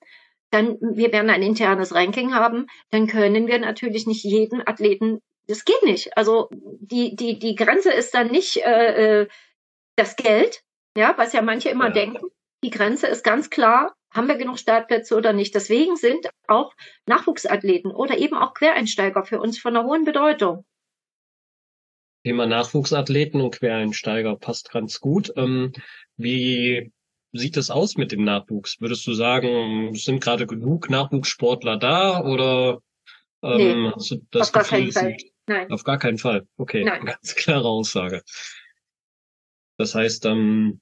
[0.54, 5.66] dann wir werden ein internes Ranking haben, dann können wir natürlich nicht jeden Athleten das
[5.66, 6.16] geht nicht.
[6.18, 9.28] Also die, die, die Grenze ist dann nicht äh, äh,
[9.96, 10.62] das Geld,
[10.96, 11.94] ja, was ja manche immer ja.
[11.94, 12.28] denken.
[12.64, 15.54] Die Grenze ist ganz klar, haben wir genug Startplätze oder nicht.
[15.54, 16.74] Deswegen sind auch
[17.06, 20.66] Nachwuchsathleten oder eben auch Quereinsteiger für uns von einer hohen Bedeutung.
[22.24, 25.34] Thema Nachwuchsathleten und Quereinsteiger passt ganz gut.
[25.36, 25.74] Ähm,
[26.16, 26.94] wie
[27.34, 28.80] sieht es aus mit dem Nachwuchs?
[28.80, 32.80] Würdest du sagen, sind gerade genug Nachwuchssportler da oder
[33.42, 35.18] ähm, nee, hast du das auf Gefühl, gar keinen Fall.
[35.48, 35.72] Nein.
[35.72, 36.48] Auf gar keinen Fall.
[36.58, 37.06] Okay, Nein.
[37.06, 38.24] ganz klare Aussage.
[39.78, 40.80] Das heißt, ähm,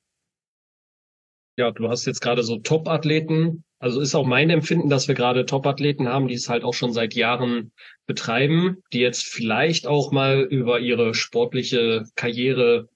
[1.57, 5.45] ja, du hast jetzt gerade so Top-Athleten Also ist auch mein Empfinden, dass wir gerade
[5.45, 7.71] Top-Athleten haben, die es halt auch schon seit Jahren
[8.05, 12.89] betreiben, die jetzt vielleicht auch mal über ihre sportliche Karriere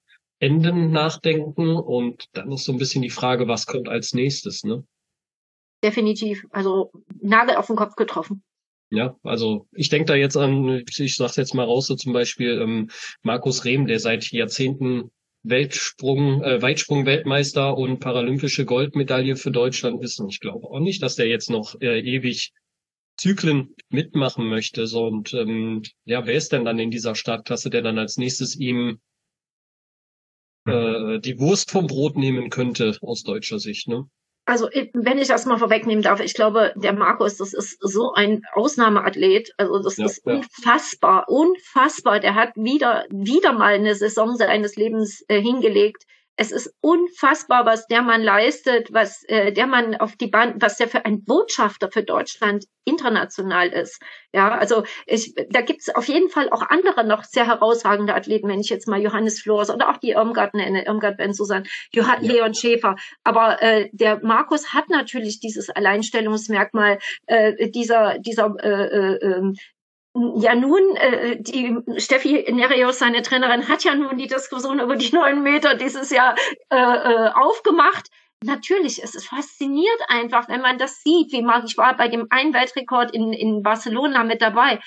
[0.46, 1.76] enden nachdenken.
[1.76, 4.84] Und dann ist so ein bisschen die Frage, was kommt als nächstes, ne?
[5.84, 6.46] Definitiv.
[6.52, 6.92] Also
[7.22, 8.44] Nagel auf den Kopf getroffen.
[8.92, 12.62] Ja, also ich denke da jetzt an, ich sag's jetzt mal raus, so zum Beispiel
[12.62, 12.90] ähm,
[13.24, 15.12] Markus Rehm, der seit Jahrzehnten
[15.44, 20.20] Weltsprung, äh, Weitsprung-Weltmeister und paralympische Goldmedaille für Deutschland ist.
[20.20, 22.52] Und ich glaube auch nicht, dass der jetzt noch äh, ewig
[23.18, 24.88] Zyklen mitmachen möchte.
[24.88, 28.56] So und ähm, ja, wer ist denn dann in dieser Startklasse, der dann als nächstes
[28.56, 29.00] ihm
[30.66, 34.10] äh, die Wurst vom Brot nehmen könnte aus deutscher Sicht, ne?
[34.46, 38.44] also wenn ich das mal vorwegnehmen darf, ich glaube, der Markus, das ist so ein
[38.54, 39.52] Ausnahmeathlet.
[39.58, 40.36] Also das ja, ist ja.
[40.36, 42.20] unfassbar, unfassbar.
[42.20, 46.06] Der hat wieder, wieder mal eine Saison seines Lebens äh, hingelegt
[46.38, 50.78] es ist unfassbar, was der Mann leistet, was äh, der Mann auf die Bahn, was
[50.78, 54.02] der für ein Botschafter für Deutschland international ist.
[54.34, 58.60] Ja, also ich, da gibt's auf jeden Fall auch andere noch sehr herausragende Athleten, wenn
[58.60, 62.34] ich jetzt mal Johannes Flores oder auch die Irmgard nenne, Irmgard Ben Susan, Johann ja.
[62.34, 62.96] Leon Schäfer.
[63.24, 69.56] Aber äh, der Markus hat natürlich dieses Alleinstellungsmerkmal äh, dieser dieser äh, äh, ähm,
[70.16, 75.14] ja, nun, äh, die Steffi Nereus, seine Trainerin, hat ja nun die Diskussion über die
[75.14, 76.36] neun Meter dieses Jahr
[76.70, 78.08] äh, äh, aufgemacht.
[78.42, 82.28] Natürlich, es ist fasziniert einfach, wenn man das sieht, wie mag ich war bei dem
[82.30, 84.80] einen Weltrekord in, in Barcelona mit dabei.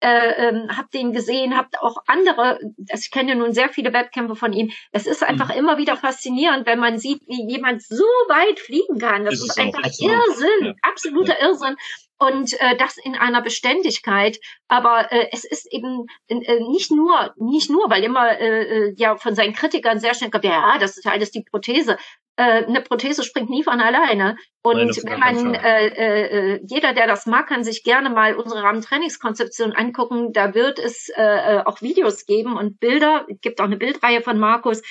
[0.00, 2.60] Äh, ähm, habt den gesehen, habt auch andere,
[2.92, 4.70] ich kenne ja nun sehr viele Wettkämpfe von ihm.
[4.92, 5.58] Es ist einfach mhm.
[5.58, 9.24] immer wieder faszinierend, wenn man sieht, wie jemand so weit fliegen kann.
[9.24, 10.74] Das ist, ist einfach Irrsinn, ja.
[10.82, 11.48] absoluter ja.
[11.48, 11.76] Irrsinn
[12.18, 14.38] und äh, das in einer Beständigkeit.
[14.68, 19.16] Aber äh, es ist eben äh, nicht nur, nicht nur, weil immer äh, äh ja
[19.16, 21.98] von seinen Kritikern sehr schnell kommt, ja, das ist ja alles die Prothese.
[22.38, 24.36] Äh, eine Prothese springt nie von alleine.
[24.62, 29.72] Und wenn man, äh, äh, jeder, der das mag, kann sich gerne mal unsere Rahmentrainingskonzeption
[29.72, 30.32] angucken.
[30.32, 33.24] Da wird es äh, äh auch Videos geben und Bilder.
[33.30, 34.82] Es gibt auch eine Bildreihe von Markus,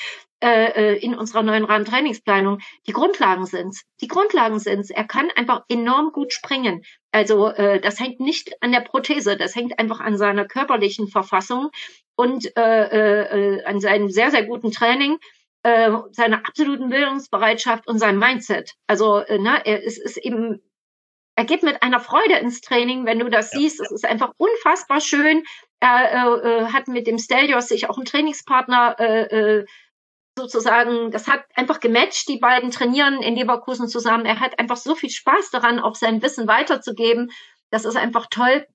[0.44, 2.60] äh, äh, in unserer neuen Rahmentrainingsplanung.
[2.88, 3.84] Die Grundlagen sind's.
[4.02, 4.90] Die Grundlagen sind's.
[4.90, 6.84] Er kann einfach enorm gut springen.
[7.12, 11.70] Also äh, das hängt nicht an der Prothese, das hängt einfach an seiner körperlichen Verfassung
[12.16, 15.18] und äh, äh, an seinem sehr, sehr guten Training
[15.66, 18.74] äh, seiner absoluten Bildungsbereitschaft und seinem Mindset.
[18.86, 20.62] Also äh, ne, er ist, ist eben,
[21.36, 23.82] er geht mit einer Freude ins Training, wenn du das ja, siehst.
[23.82, 25.44] Es ist einfach unfassbar schön.
[25.80, 29.66] Er äh, äh, hat mit dem Stelios sich auch einen Trainingspartner äh, äh,
[30.38, 34.26] sozusagen, das hat einfach gematcht, die beiden trainieren in Leverkusen zusammen.
[34.26, 37.32] Er hat einfach so viel Spaß daran, auch sein Wissen weiterzugeben.
[37.72, 38.68] Das ist einfach toll.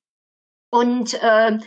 [0.70, 1.58] Und äh,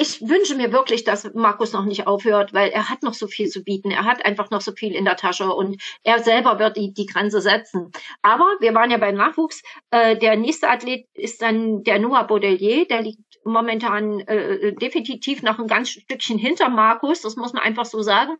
[0.00, 3.48] ich wünsche mir wirklich, dass Markus noch nicht aufhört, weil er hat noch so viel
[3.48, 3.90] zu bieten.
[3.90, 7.06] Er hat einfach noch so viel in der Tasche und er selber wird die, die
[7.06, 7.90] Grenze setzen.
[8.22, 9.62] Aber wir waren ja beim Nachwuchs.
[9.90, 12.86] Äh, der nächste Athlet ist dann der Noah Baudelier.
[12.86, 17.22] Der liegt momentan äh, definitiv noch ein ganz Stückchen hinter Markus.
[17.22, 18.36] Das muss man einfach so sagen.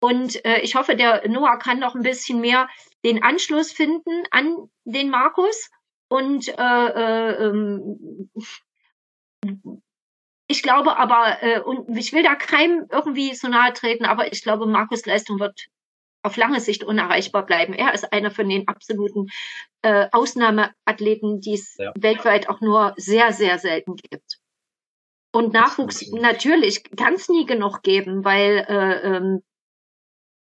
[0.00, 2.68] Und äh, ich hoffe, der Noah kann noch ein bisschen mehr
[3.04, 5.70] den Anschluss finden an den Markus.
[6.08, 8.30] Und äh, äh, ähm,
[10.48, 14.42] ich glaube aber, äh, und ich will da keinem irgendwie so nahe treten, aber ich
[14.42, 15.66] glaube, Markus Leistung wird
[16.22, 17.72] auf lange Sicht unerreichbar bleiben.
[17.72, 19.28] Er ist einer von den absoluten
[19.82, 21.92] äh, Ausnahmeathleten, die es ja.
[21.96, 24.38] weltweit auch nur sehr, sehr selten gibt.
[25.32, 29.42] Und Nachwuchs natürlich kann es nie genug geben, weil äh, ähm,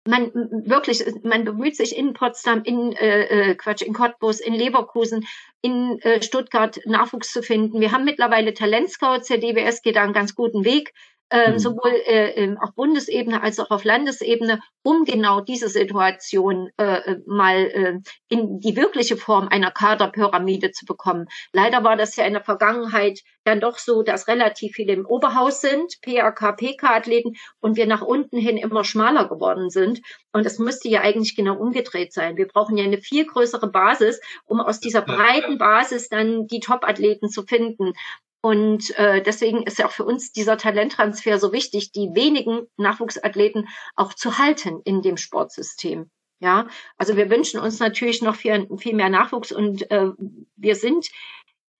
[0.09, 0.33] man
[0.65, 5.27] wirklich, man bemüht sich in Potsdam, in äh, äh, Quatsch, in Cottbus, in Leverkusen,
[5.61, 7.81] in äh, Stuttgart Nachwuchs zu finden.
[7.81, 10.95] Wir haben mittlerweile Talentscouts, der DBS geht da einen ganz guten Weg
[11.31, 11.59] äh, mhm.
[11.59, 17.57] sowohl äh, auf Bundesebene als auch auf Landesebene, um genau diese Situation äh, äh, mal
[17.57, 17.99] äh,
[18.29, 21.27] in die wirkliche Form einer Kaderpyramide zu bekommen.
[21.53, 25.61] Leider war das ja in der Vergangenheit dann doch so, dass relativ viele im Oberhaus
[25.61, 30.01] sind, PAK, PK-Athleten, und wir nach unten hin immer schmaler geworden sind.
[30.33, 32.37] Und das müsste ja eigentlich genau umgedreht sein.
[32.37, 37.31] Wir brauchen ja eine viel größere Basis, um aus dieser breiten Basis dann die Top-Athleten
[37.31, 37.95] zu finden.
[38.41, 43.69] Und äh, deswegen ist ja auch für uns dieser Talenttransfer so wichtig, die wenigen Nachwuchsathleten
[43.97, 46.11] auch zu halten in dem Sportsystem.
[46.41, 50.11] Ja, also wir wünschen uns natürlich noch viel, viel mehr Nachwuchs und äh,
[50.57, 51.09] wir sind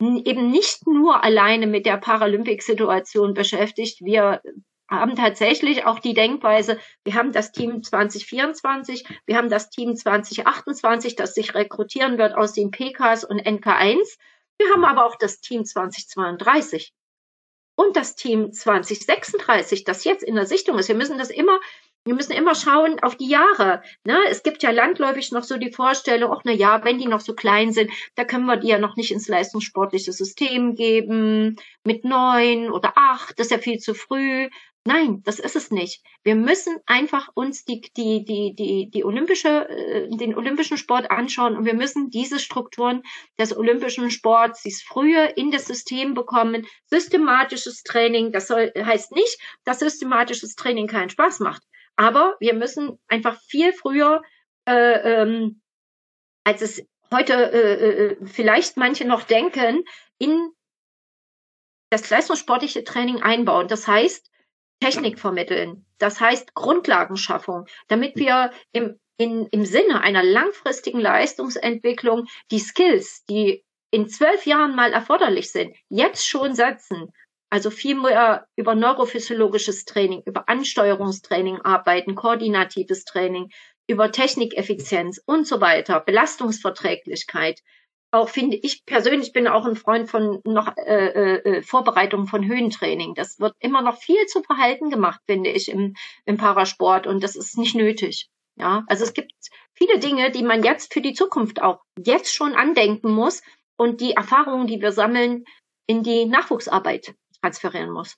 [0.01, 4.01] eben nicht nur alleine mit der Paralympic-Situation beschäftigt.
[4.01, 4.41] Wir
[4.89, 11.15] haben tatsächlich auch die Denkweise, wir haben das Team 2024, wir haben das Team 2028,
[11.15, 14.17] das sich rekrutieren wird aus den PKs und NK1
[14.59, 16.93] wir haben aber auch das Team 2032
[17.77, 20.89] und das Team 2036, das jetzt in der Sichtung ist.
[20.89, 21.61] Wir müssen das immer
[22.05, 23.83] Wir müssen immer schauen auf die Jahre.
[24.05, 24.19] Ne?
[24.31, 27.35] Es gibt ja landläufig noch so die Vorstellung, ach na ja, wenn die noch so
[27.35, 31.57] klein sind, da können wir die ja noch nicht ins leistungssportliche System geben.
[31.85, 34.49] Mit neun oder acht, das ist ja viel zu früh.
[34.89, 36.03] Nein, das ist es nicht.
[36.23, 41.59] Wir müssen einfach uns die, die, die, die, die olympische, äh, den olympischen Sport anschauen
[41.59, 43.03] und wir müssen diese Strukturen
[43.39, 46.67] des olympischen Sports, dies frühe in das System bekommen.
[46.87, 51.65] Systematisches Training, das soll, heißt nicht, dass systematisches Training keinen Spaß macht.
[51.97, 54.23] Aber wir müssen einfach viel früher,
[54.67, 54.73] äh,
[55.21, 55.61] ähm,
[56.45, 56.83] als es
[57.13, 59.85] heute äh, äh vielleicht manche noch denken,
[60.17, 60.49] in
[61.91, 63.69] das leistungssportliche Training einbauen.
[63.69, 64.31] Das heißt,
[64.81, 65.85] Technik vermitteln.
[65.99, 73.65] Das heißt Grundlagenschaffung, damit wir im, in, im Sinne einer langfristigen Leistungsentwicklung die Skills, die
[73.91, 77.13] in zwölf Jahren mal erforderlich sind, jetzt schon setzen.
[77.51, 83.49] Also viel mehr über neurophysiologisches Training, über Ansteuerungstraining arbeiten, koordinatives Training,
[83.89, 87.61] über Technikeffizienz und so weiter, Belastungsverträglichkeit
[88.11, 92.47] auch finde ich persönlich bin auch ein Freund von noch äh, äh, äh, Vorbereitung von
[92.47, 93.15] Höhentraining.
[93.15, 95.95] Das wird immer noch viel zu Verhalten gemacht, finde ich, im,
[96.25, 98.29] im Parasport und das ist nicht nötig.
[98.57, 99.33] Ja, also es gibt
[99.75, 103.43] viele Dinge, die man jetzt für die Zukunft auch jetzt schon andenken muss
[103.77, 105.45] und die Erfahrungen, die wir sammeln,
[105.87, 108.17] in die Nachwuchsarbeit transferieren muss.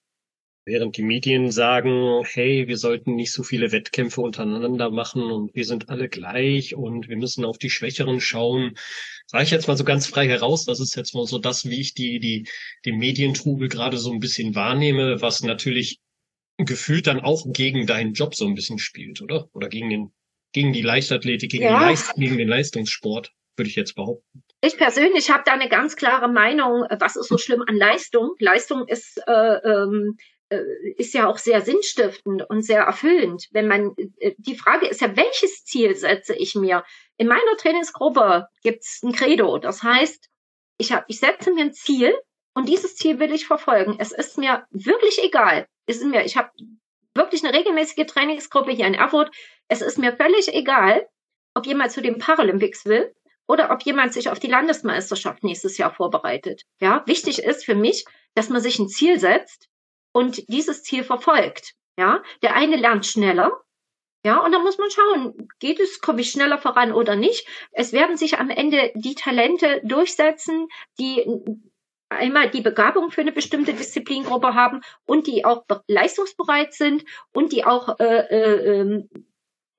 [0.67, 5.65] Während die Medien sagen, hey, wir sollten nicht so viele Wettkämpfe untereinander machen und wir
[5.65, 8.77] sind alle gleich und wir müssen auf die Schwächeren schauen,
[9.27, 11.81] sage ich jetzt mal so ganz frei heraus, das ist jetzt mal so das, wie
[11.81, 12.47] ich die, die,
[12.85, 15.99] den Medientrubel gerade so ein bisschen wahrnehme, was natürlich
[16.59, 19.49] gefühlt dann auch gegen deinen Job so ein bisschen spielt, oder?
[19.53, 20.13] Oder gegen den,
[20.53, 21.81] gegen die Leichtathletik, gegen, ja.
[21.81, 24.43] Leist, gegen den Leistungssport, würde ich jetzt behaupten.
[24.63, 26.85] Ich persönlich habe da eine ganz klare Meinung.
[26.99, 28.35] Was ist so schlimm an Leistung?
[28.39, 30.23] Leistung ist äh, ähm, äh,
[30.97, 33.47] ist ja auch sehr sinnstiftend und sehr erfüllend.
[33.53, 36.85] Wenn man äh, die Frage ist ja, welches Ziel setze ich mir?
[37.17, 39.59] In meiner Trainingsgruppe gibt's ein Credo.
[39.59, 40.29] Das heißt,
[40.79, 42.13] ich hab, ich setze mir ein Ziel
[42.55, 43.97] und dieses Ziel will ich verfolgen.
[43.99, 45.67] Es ist mir wirklich egal.
[45.87, 46.51] Es ist mir, ich habe
[47.15, 49.31] wirklich eine regelmäßige Trainingsgruppe hier in Erfurt.
[49.69, 51.07] Es ist mir völlig egal,
[51.55, 53.15] ob jemand zu den Paralympics will
[53.47, 56.63] oder ob jemand sich auf die Landesmeisterschaft nächstes Jahr vorbereitet.
[56.81, 59.70] Ja, wichtig ist für mich, dass man sich ein Ziel setzt
[60.13, 61.75] und dieses Ziel verfolgt.
[61.99, 63.53] Ja, der eine lernt schneller.
[64.25, 67.47] Ja, und dann muss man schauen, geht es, komme ich schneller voran oder nicht.
[67.73, 71.25] Es werden sich am Ende die Talente durchsetzen, die
[72.11, 77.65] einmal die Begabung für eine bestimmte Disziplingruppe haben und die auch leistungsbereit sind und die
[77.65, 79.09] auch äh, äh, ähm,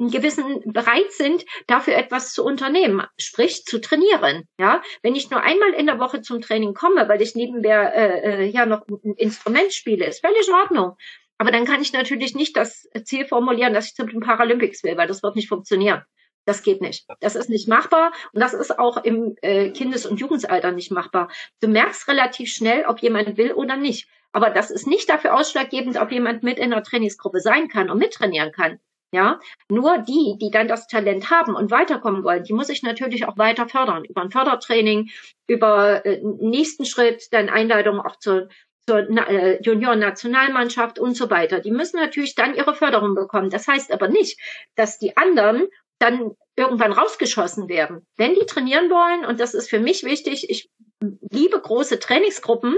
[0.09, 4.47] gewissen bereit sind, dafür etwas zu unternehmen, sprich zu trainieren.
[4.59, 8.45] Ja, wenn ich nur einmal in der Woche zum Training komme, weil ich nebenher äh,
[8.45, 10.95] äh, ja noch ein Instrument spiele, ist völlig in Ordnung.
[11.37, 15.07] Aber dann kann ich natürlich nicht das Ziel formulieren, dass ich zum Paralympics will, weil
[15.07, 16.03] das wird nicht funktionieren.
[16.45, 17.05] Das geht nicht.
[17.19, 21.29] Das ist nicht machbar und das ist auch im äh, Kindes- und Jugendalter nicht machbar.
[21.59, 24.07] Du merkst relativ schnell, ob jemand will oder nicht.
[24.31, 27.99] Aber das ist nicht dafür ausschlaggebend, ob jemand mit in der Trainingsgruppe sein kann und
[27.99, 28.79] mittrainieren kann.
[29.13, 33.25] Ja, nur die, die dann das Talent haben und weiterkommen wollen, die muss ich natürlich
[33.27, 34.05] auch weiter fördern.
[34.05, 35.09] Über ein Fördertraining,
[35.47, 38.47] über äh, nächsten Schritt, dann Einleitung auch zur,
[38.87, 41.59] zur äh, Junioren-Nationalmannschaft und so weiter.
[41.59, 43.49] Die müssen natürlich dann ihre Förderung bekommen.
[43.49, 44.39] Das heißt aber nicht,
[44.75, 45.67] dass die anderen
[45.99, 48.07] dann irgendwann rausgeschossen werden.
[48.15, 50.69] Wenn die trainieren wollen, und das ist für mich wichtig, ich
[51.01, 52.77] liebe große Trainingsgruppen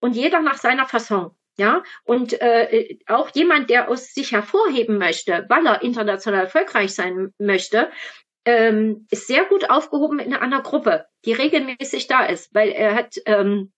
[0.00, 1.30] und jeder nach seiner Fasson.
[1.56, 7.32] Ja, und äh, auch jemand, der aus sich hervorheben möchte, weil er international erfolgreich sein
[7.38, 7.92] möchte,
[8.44, 13.14] ähm, ist sehr gut aufgehoben in einer Gruppe, die regelmäßig da ist, weil er hat,
[13.26, 13.72] ähm,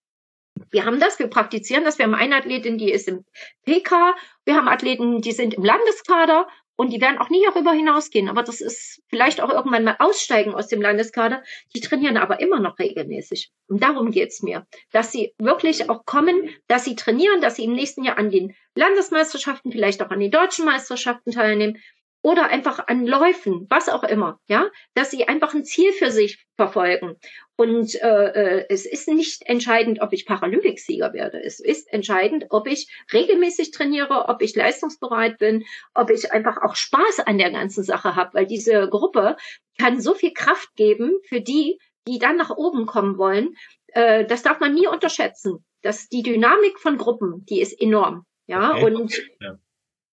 [0.71, 3.25] wir haben das, wir praktizieren das, wir haben eine Athletin, die ist im
[3.67, 4.15] PK,
[4.47, 8.29] wir haben Athleten, die sind im Landeskader und die werden auch nie darüber hinausgehen.
[8.29, 11.43] Aber das ist vielleicht auch irgendwann mal aussteigen aus dem Landeskader.
[11.75, 13.51] Die trainieren aber immer noch regelmäßig.
[13.67, 14.67] Und darum geht's mir.
[14.93, 18.55] Dass sie wirklich auch kommen, dass sie trainieren, dass sie im nächsten Jahr an den
[18.75, 21.79] Landesmeisterschaften, vielleicht auch an den deutschen Meisterschaften teilnehmen
[22.27, 26.45] oder einfach an Läufen, was auch immer, ja, dass sie einfach ein Ziel für sich
[26.57, 27.15] verfolgen.
[27.55, 31.41] Und äh, äh, es ist nicht entscheidend, ob ich Paralympicsieger werde.
[31.41, 36.75] Es ist entscheidend, ob ich regelmäßig trainiere, ob ich leistungsbereit bin, ob ich einfach auch
[36.75, 39.37] Spaß an der ganzen Sache habe, weil diese Gruppe
[39.79, 43.55] kann so viel Kraft geben für die, die dann nach oben kommen wollen.
[43.87, 45.65] Äh, das darf man nie unterschätzen.
[45.83, 48.85] Dass die Dynamik von Gruppen, die ist enorm, ja, okay.
[48.85, 49.61] und ja.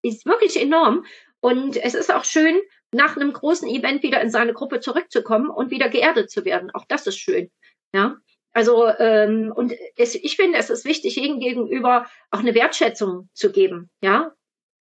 [0.03, 1.05] ist wirklich enorm.
[1.43, 2.57] Und es ist auch schön,
[2.93, 6.71] nach einem großen Event wieder in seine Gruppe zurückzukommen und wieder geerdet zu werden.
[6.71, 7.51] Auch das ist schön.
[7.93, 8.15] Ja.
[8.53, 13.51] Also ähm, und es, ich finde, es ist wichtig, ihnen gegenüber auch eine Wertschätzung zu
[13.51, 13.89] geben.
[14.01, 14.31] Ja,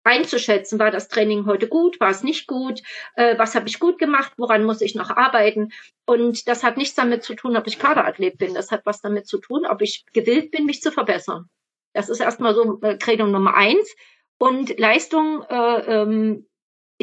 [0.05, 2.81] einzuschätzen, war das Training heute gut, war es nicht gut,
[3.17, 5.73] äh, was habe ich gut gemacht, woran muss ich noch arbeiten.
[6.07, 8.55] Und das hat nichts damit zu tun, ob ich Kaderathlet bin.
[8.55, 11.49] Das hat was damit zu tun, ob ich gewillt bin, mich zu verbessern.
[11.93, 13.97] Das ist erstmal so äh, Credo Nummer eins.
[14.39, 16.47] Und Leistung, äh, ähm,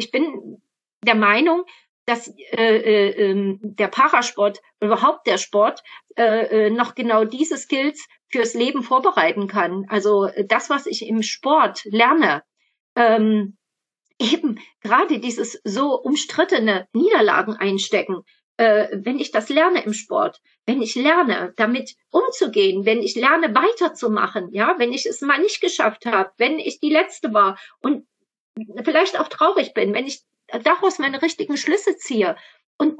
[0.00, 0.62] ich bin
[1.04, 1.64] der Meinung,
[2.06, 5.82] dass äh, äh, ähm, der Parasport, überhaupt der Sport,
[6.16, 9.84] äh, äh, noch genau diese Skills fürs Leben vorbereiten kann.
[9.88, 12.42] Also äh, das, was ich im Sport lerne,
[12.96, 13.58] ähm,
[14.18, 18.22] eben gerade dieses so umstrittene Niederlagen einstecken,
[18.56, 23.54] äh, wenn ich das lerne im Sport, wenn ich lerne, damit umzugehen, wenn ich lerne,
[23.54, 28.06] weiterzumachen, ja, wenn ich es mal nicht geschafft habe, wenn ich die Letzte war und
[28.84, 30.22] vielleicht auch traurig bin, wenn ich
[30.64, 32.36] daraus meine richtigen Schlüsse ziehe.
[32.78, 32.98] Und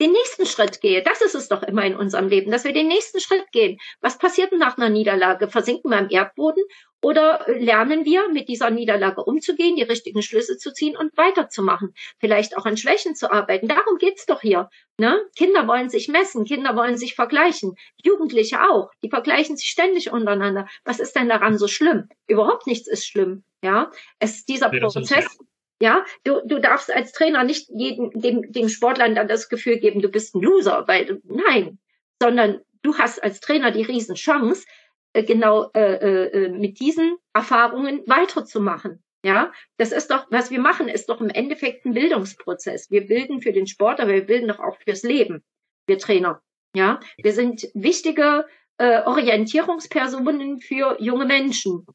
[0.00, 1.02] den nächsten Schritt gehe.
[1.02, 3.78] Das ist es doch immer in unserem Leben, dass wir den nächsten Schritt gehen.
[4.00, 5.48] Was passiert denn nach einer Niederlage?
[5.48, 6.62] Versinken wir im Erdboden
[7.02, 11.94] oder lernen wir, mit dieser Niederlage umzugehen, die richtigen Schlüsse zu ziehen und weiterzumachen?
[12.18, 13.68] Vielleicht auch an Schwächen zu arbeiten.
[13.68, 14.68] Darum geht's doch hier.
[14.98, 15.22] Ne?
[15.36, 17.74] Kinder wollen sich messen, Kinder wollen sich vergleichen.
[18.02, 18.90] Jugendliche auch.
[19.02, 20.66] Die vergleichen sich ständig untereinander.
[20.84, 22.08] Was ist denn daran so schlimm?
[22.26, 23.44] Überhaupt nichts ist schlimm.
[23.62, 25.38] Ja, es dieser ja, Prozess.
[25.80, 30.00] Ja, du, du darfst als Trainer nicht jedem, dem, dem Sportler dann das Gefühl geben,
[30.00, 31.78] du bist ein Loser, weil, nein,
[32.20, 34.64] sondern du hast als Trainer die Riesenchance,
[35.12, 39.02] äh, genau äh, äh, mit diesen Erfahrungen weiterzumachen.
[39.24, 42.90] Ja, das ist doch, was wir machen, ist doch im Endeffekt ein Bildungsprozess.
[42.90, 45.42] Wir bilden für den Sport, aber wir bilden doch auch fürs Leben,
[45.86, 46.42] wir Trainer.
[46.74, 48.46] Ja, wir sind wichtige
[48.78, 51.86] äh, Orientierungspersonen für junge Menschen.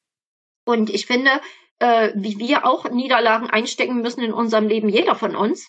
[0.65, 1.29] Und ich finde,
[1.81, 5.67] äh, wie wir auch Niederlagen einstecken müssen in unserem Leben, jeder von uns.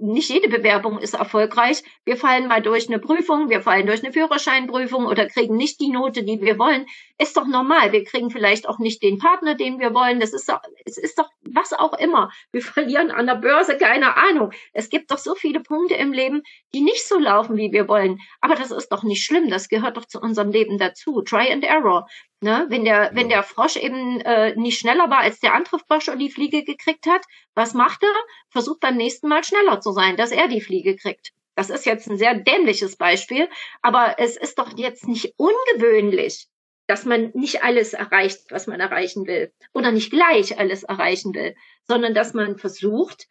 [0.00, 1.84] Nicht jede Bewerbung ist erfolgreich.
[2.04, 5.90] Wir fallen mal durch eine Prüfung, wir fallen durch eine Führerscheinprüfung oder kriegen nicht die
[5.90, 6.86] Note, die wir wollen.
[7.18, 7.92] Ist doch normal.
[7.92, 10.18] Wir kriegen vielleicht auch nicht den Partner, den wir wollen.
[10.18, 12.32] Das ist doch, es ist doch was auch immer.
[12.50, 14.50] Wir verlieren an der Börse, keine Ahnung.
[14.72, 16.42] Es gibt doch so viele Punkte im Leben,
[16.74, 18.18] die nicht so laufen, wie wir wollen.
[18.40, 19.50] Aber das ist doch nicht schlimm.
[19.50, 21.22] Das gehört doch zu unserem Leben dazu.
[21.22, 22.08] Try and error.
[22.42, 22.66] Ne?
[22.70, 26.18] Wenn der, wenn der Frosch eben äh, nicht schneller war als der andere Frosch und
[26.18, 27.22] die Fliege gekriegt hat,
[27.54, 28.14] was macht er?
[28.48, 31.32] Versucht beim nächsten Mal schneller zu sein, dass er die Fliege kriegt.
[31.54, 33.48] Das ist jetzt ein sehr dämliches Beispiel,
[33.82, 36.48] aber es ist doch jetzt nicht ungewöhnlich,
[36.86, 41.54] dass man nicht alles erreicht, was man erreichen will, oder nicht gleich alles erreichen will,
[41.84, 43.26] sondern dass man versucht,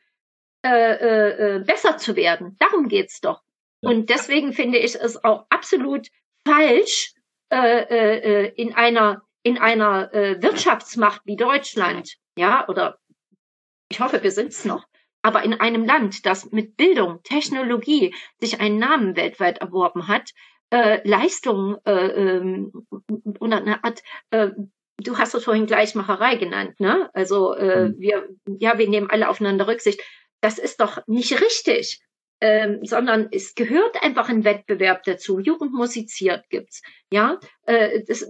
[0.63, 2.57] äh, äh, äh besser zu werden.
[2.59, 3.41] Darum geht's doch.
[3.81, 6.09] Und deswegen finde ich es auch absolut
[6.45, 7.13] falsch,
[7.51, 12.99] äh, äh, in einer in einer äh, Wirtschaftsmacht wie Deutschland, ja, oder
[13.89, 14.85] ich hoffe, wir sind's noch,
[15.21, 20.31] aber in einem Land, das mit Bildung, Technologie sich einen Namen weltweit erworben hat,
[20.71, 22.71] äh, Leistungen äh, ähm,
[23.39, 24.49] oder eine Art äh,
[25.01, 27.09] du hast es vorhin Gleichmacherei genannt, ne?
[27.13, 27.99] Also äh, mhm.
[27.99, 28.29] wir,
[28.59, 30.01] ja, wir nehmen alle aufeinander Rücksicht.
[30.41, 32.01] Das ist doch nicht richtig
[32.41, 35.39] ähm, sondern es gehört einfach ein Wettbewerb dazu.
[35.39, 36.81] Jugend musiziert gibt's,
[37.11, 37.39] ja.
[37.65, 38.25] Äh, das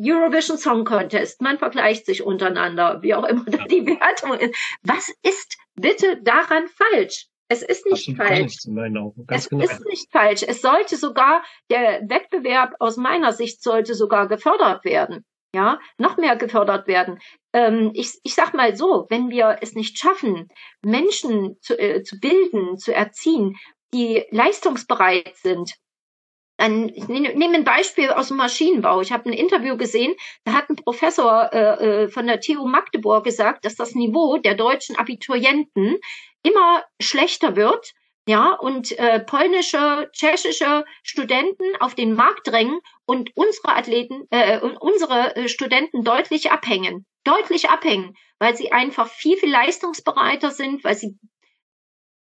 [0.00, 4.54] Eurovision Song Contest, man vergleicht sich untereinander, wie auch immer da die Wertung ist.
[4.82, 7.26] Was ist bitte daran falsch?
[7.48, 8.56] Es ist nicht falsch.
[9.28, 9.62] es genau.
[9.62, 10.42] ist nicht falsch.
[10.46, 16.36] Es sollte sogar, der Wettbewerb aus meiner Sicht sollte sogar gefördert werden ja, noch mehr
[16.36, 17.18] gefördert werden.
[17.52, 20.48] Ähm, ich, ich sag mal so, wenn wir es nicht schaffen,
[20.82, 23.56] Menschen zu, äh, zu bilden, zu erziehen,
[23.94, 25.72] die leistungsbereit sind,
[26.56, 29.00] dann ich nehme ein Beispiel aus dem Maschinenbau.
[29.00, 33.24] Ich habe ein Interview gesehen, da hat ein Professor äh, äh von der TU Magdeburg
[33.24, 35.98] gesagt, dass das Niveau der deutschen Abiturienten
[36.42, 37.92] immer schlechter wird,
[38.26, 45.36] ja, und äh, polnische, tschechische Studenten auf den Markt drängen und unsere Athleten, äh, unsere
[45.36, 51.18] äh, Studenten deutlich abhängen, deutlich abhängen, weil sie einfach viel, viel leistungsbereiter sind, weil sie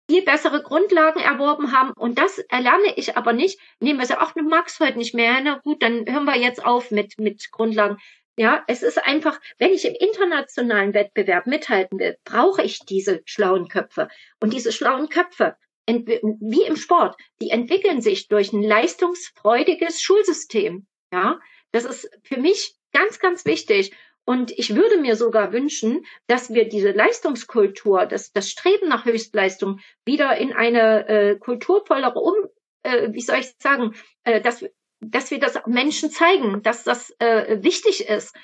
[0.09, 1.91] viel bessere Grundlagen erworben haben.
[1.93, 3.59] Und das erlerne ich aber nicht.
[3.79, 5.39] Nehmen wir so, ach, du magst heute nicht mehr.
[5.41, 7.97] Na gut, dann hören wir jetzt auf mit, mit Grundlagen.
[8.37, 13.67] Ja, es ist einfach, wenn ich im internationalen Wettbewerb mithalten will, brauche ich diese schlauen
[13.67, 14.07] Köpfe.
[14.39, 15.57] Und diese schlauen Köpfe
[15.97, 20.87] wie im Sport, die entwickeln sich durch ein leistungsfreudiges Schulsystem.
[21.11, 21.39] Ja,
[21.71, 23.93] das ist für mich ganz, ganz wichtig.
[24.25, 29.79] Und ich würde mir sogar wünschen, dass wir diese Leistungskultur, das, das Streben nach Höchstleistung
[30.05, 32.35] wieder in eine äh, kulturvollere um,
[32.83, 34.63] äh, wie soll ich sagen, äh, dass,
[34.99, 38.35] dass wir das Menschen zeigen, dass das äh, wichtig ist.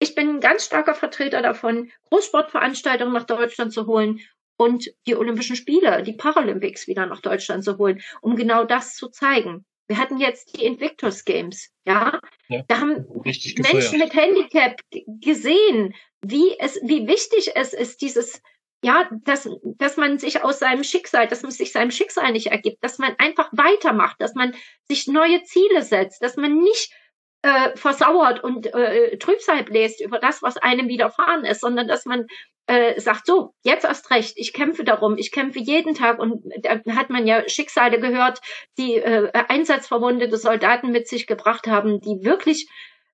[0.00, 4.20] Ich bin ein ganz starker Vertreter davon, Großsportveranstaltungen nach Deutschland zu holen
[4.60, 9.08] und die Olympischen Spiele, die Paralympics wieder nach Deutschland zu holen, um genau das zu
[9.08, 9.64] zeigen.
[9.88, 12.20] Wir hatten jetzt die Invictus Games, ja.
[12.48, 14.78] ja da haben Menschen mit Handicap
[15.22, 18.42] gesehen, wie es, wie wichtig es ist, dieses,
[18.84, 19.48] ja, dass,
[19.78, 23.14] dass man sich aus seinem Schicksal, dass man sich seinem Schicksal nicht ergibt, dass man
[23.16, 24.54] einfach weitermacht, dass man
[24.88, 26.92] sich neue Ziele setzt, dass man nicht
[27.40, 32.26] äh, versauert und äh, Trübsal bläst über das, was einem widerfahren ist, sondern dass man
[32.70, 36.80] äh, sagt, so, jetzt erst recht, ich kämpfe darum, ich kämpfe jeden Tag und da
[36.94, 38.40] hat man ja Schicksale gehört,
[38.78, 42.68] die äh, einsatzverwundete Soldaten mit sich gebracht haben, die wirklich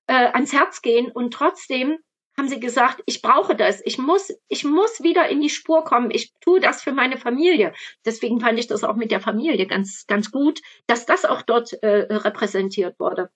[0.05, 1.97] äh, ans Herz gehen und trotzdem
[2.37, 6.11] haben sie gesagt, ich brauche das, ich muss, ich muss wieder in die Spur kommen,
[6.11, 7.73] ich tue das für meine Familie.
[8.05, 11.73] Deswegen fand ich das auch mit der Familie ganz, ganz gut, dass das auch dort
[11.81, 13.31] äh, repräsentiert wurde.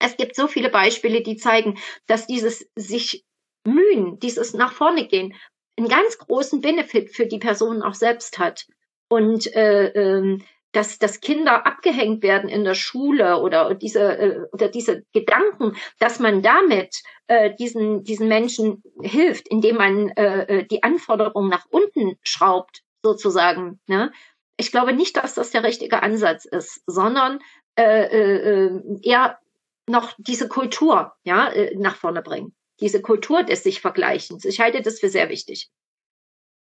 [0.00, 3.24] Es gibt so viele Beispiele, die zeigen, dass dieses sich
[3.64, 5.34] mühen, dieses nach vorne gehen,
[5.76, 8.66] einen ganz großen Benefit für die Person auch selbst hat.
[9.08, 10.42] Und äh, ähm,
[10.72, 16.18] dass, dass Kinder abgehängt werden in der Schule oder diese, äh, oder diese Gedanken, dass
[16.18, 22.18] man damit äh, diesen, diesen Menschen hilft, indem man äh, äh die Anforderungen nach unten
[22.22, 23.80] schraubt, sozusagen.
[23.86, 24.12] Ne?
[24.56, 27.40] Ich glaube nicht, dass das der richtige Ansatz ist, sondern
[27.76, 29.38] äh, äh, äh eher
[29.86, 32.54] noch diese Kultur ja, äh, nach vorne bringen.
[32.82, 34.44] Diese Kultur des sich Vergleichens.
[34.44, 35.70] Ich halte das für sehr wichtig.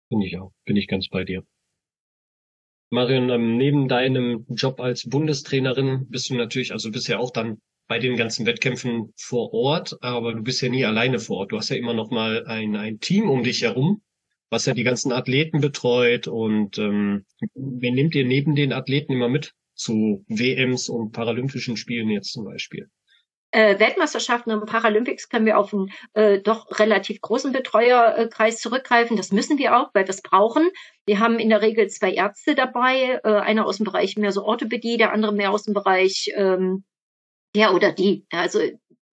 [0.09, 0.51] Finde ich auch.
[0.65, 1.43] Bin ich ganz bei dir.
[2.89, 7.61] Marion, ähm, neben deinem Job als Bundestrainerin bist du natürlich, also bist ja auch dann
[7.88, 11.53] bei den ganzen Wettkämpfen vor Ort, aber du bist ja nie alleine vor Ort.
[11.53, 14.01] Du hast ja immer noch mal ein, ein Team um dich herum,
[14.49, 19.30] was ja die ganzen Athleten betreut und ähm, wen nehmt ihr neben den Athleten immer
[19.30, 22.89] mit zu WMs und Paralympischen Spielen jetzt zum Beispiel?
[23.52, 29.18] Äh, Weltmeisterschaften und Paralympics können wir auf einen äh, doch relativ großen Betreuerkreis zurückgreifen.
[29.18, 30.70] Das müssen wir auch, weil wir es brauchen.
[31.06, 34.43] Wir haben in der Regel zwei Ärzte dabei, äh, einer aus dem Bereich mehr so
[34.43, 36.84] Orthopädie, der andere mehr aus dem Bereich ähm,
[37.56, 38.26] der oder die.
[38.32, 38.60] Also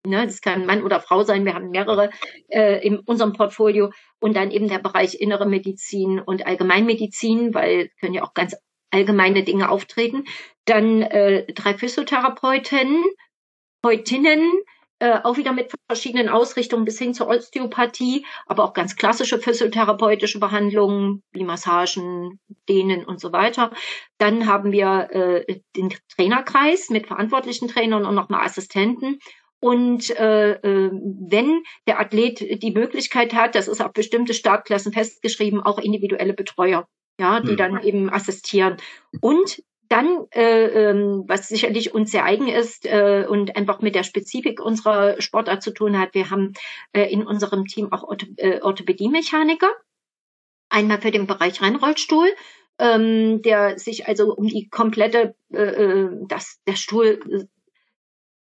[0.07, 1.45] ne, das kann Mann oder Frau sein.
[1.45, 2.11] Wir haben mehrere
[2.49, 8.14] äh, in unserem Portfolio und dann eben der Bereich innere Medizin und Allgemeinmedizin, weil können
[8.14, 8.57] ja auch ganz
[8.91, 10.24] allgemeine Dinge auftreten.
[10.64, 13.03] Dann äh, drei Physiotherapeuten,
[13.87, 14.53] Therapeutinnen,
[14.99, 20.41] äh, auch wieder mit verschiedenen Ausrichtungen bis hin zur Osteopathie, aber auch ganz klassische physiotherapeutische
[20.41, 23.72] Behandlungen wie Massagen, Dehnen und so weiter.
[24.18, 29.18] Dann haben wir äh, den Trainerkreis mit verantwortlichen Trainern und nochmal Assistenten.
[29.61, 35.61] Und äh, äh, wenn der Athlet die Möglichkeit hat, das ist auf bestimmte Startklassen festgeschrieben,
[35.61, 36.87] auch individuelle Betreuer,
[37.18, 37.57] ja, die mhm.
[37.57, 38.76] dann eben assistieren.
[39.20, 44.03] Und dann, äh, ähm, was sicherlich uns sehr eigen ist äh, und einfach mit der
[44.03, 46.53] Spezifik unserer Sportart zu tun hat, wir haben
[46.93, 49.70] äh, in unserem Team auch Ortho äh, Orthopädie-Mechaniker.
[50.68, 52.28] Einmal für den Bereich Rennrollstuhl,
[52.78, 57.45] ähm, der sich also um die komplette, äh, äh dass der Stuhl äh,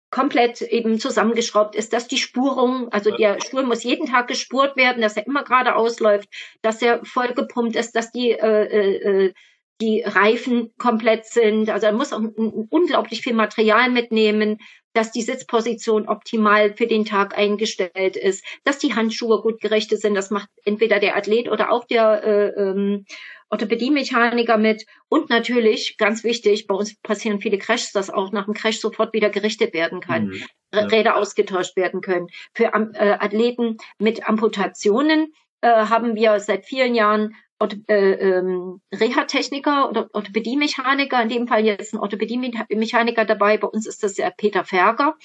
[0.09, 5.01] komplett eben zusammengeschraubt ist, dass die Spurung, also der Stuhl muss jeden Tag gespurt werden,
[5.01, 6.29] dass er immer gerade ausläuft,
[6.61, 9.33] dass er vollgepumpt ist, dass die äh, äh, äh
[9.81, 11.69] die Reifen komplett sind.
[11.69, 12.21] Also er muss auch
[12.69, 14.57] unglaublich viel Material mitnehmen,
[14.93, 20.15] dass die Sitzposition optimal für den Tag eingestellt ist, dass die Handschuhe gut gerichtet sind.
[20.15, 23.05] Das macht entweder der Athlet oder auch der äh, ähm,
[23.49, 24.85] Orthopädie-Mechaniker mit.
[25.07, 29.13] Und natürlich, ganz wichtig, bei uns passieren viele Crashs, dass auch nach dem Crash sofort
[29.13, 30.43] wieder gerichtet werden kann, mhm.
[30.73, 30.85] ja.
[30.85, 32.27] Räder ausgetauscht werden können.
[32.53, 41.29] Für äh, Athleten mit Amputationen äh, haben wir seit vielen Jahren Reha-Techniker oder Orthopädie-Mechaniker, in
[41.29, 43.57] dem Fall jetzt ein Orthopädie-Mechaniker dabei.
[43.57, 45.17] Bei uns ist das der Peter Ferger,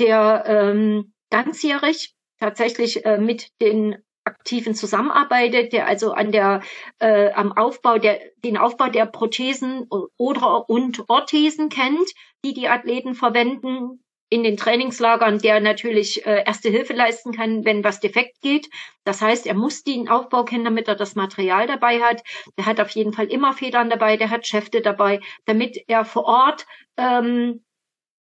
[0.00, 6.62] der ähm, ganzjährig tatsächlich äh, mit den Aktiven zusammenarbeitet, der also an der
[7.00, 12.08] äh, am Aufbau der den Aufbau der Prothesen oder und Orthesen kennt,
[12.44, 14.01] die die Athleten verwenden,
[14.32, 18.70] in den Trainingslagern, der natürlich äh, erste Hilfe leisten kann, wenn was defekt geht.
[19.04, 22.22] Das heißt, er muss den Aufbau kennen, damit er das Material dabei hat.
[22.56, 26.24] Der hat auf jeden Fall immer Federn dabei, der hat Schäfte dabei, damit er vor
[26.24, 26.64] Ort
[26.96, 27.62] ähm,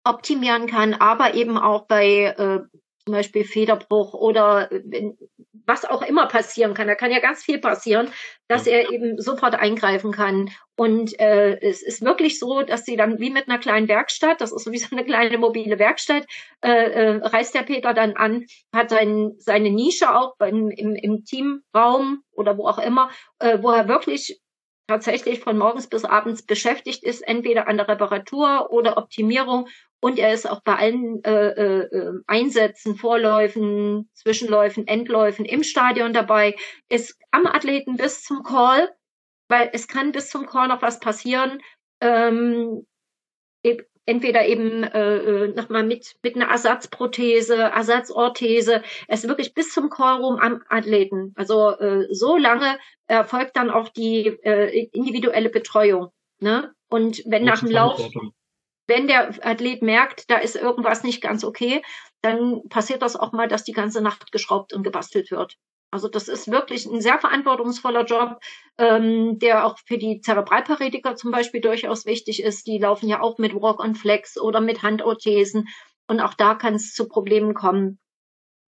[0.04, 2.60] optimieren kann, aber eben auch bei äh,
[3.04, 5.18] zum Beispiel Federbruch oder wenn,
[5.66, 6.88] was auch immer passieren kann.
[6.88, 8.10] Da kann ja ganz viel passieren,
[8.48, 10.50] dass er eben sofort eingreifen kann.
[10.76, 14.52] Und äh, es ist wirklich so, dass sie dann wie mit einer kleinen Werkstatt, das
[14.52, 16.26] ist sowieso eine kleine mobile Werkstatt,
[16.62, 21.24] äh, äh, reist der Peter dann an, hat sein, seine Nische auch im, im, im
[21.24, 23.10] Teamraum oder wo auch immer,
[23.40, 24.40] äh, wo er wirklich
[24.88, 29.68] tatsächlich von morgens bis abends beschäftigt ist, entweder an der Reparatur oder Optimierung.
[30.06, 36.56] Und er ist auch bei allen äh, äh, Einsätzen, Vorläufen, Zwischenläufen, Endläufen im Stadion dabei,
[36.90, 38.88] ist am Athleten bis zum Call,
[39.48, 41.60] weil es kann bis zum Call noch was passieren.
[42.02, 42.86] Ähm,
[44.06, 50.38] entweder eben äh, äh nochmal mit, mit einer Ersatzprothese, Ersatzorthese, es wirklich bis zum Callroom
[50.38, 51.34] am Athleten.
[51.36, 52.78] Also äh, so lange
[53.08, 56.12] erfolgt dann auch die äh, individuelle Betreuung.
[56.40, 56.76] Ne?
[56.90, 58.08] Und wenn nach dem Lauf,
[58.88, 61.82] wenn der Athlet merkt, da ist irgendwas nicht ganz okay,
[62.22, 65.56] dann passiert das auch mal, dass die ganze Nacht geschraubt und gebastelt wird.
[65.92, 68.40] Also das ist wirklich ein sehr verantwortungsvoller Job,
[68.78, 72.68] ähm, der auch für die Zerebralparetiker zum Beispiel durchaus wichtig ist.
[72.68, 75.68] Die laufen ja auch mit Walk on Flex oder mit Handorthesen
[76.08, 78.00] und auch da kann es zu Problemen kommen.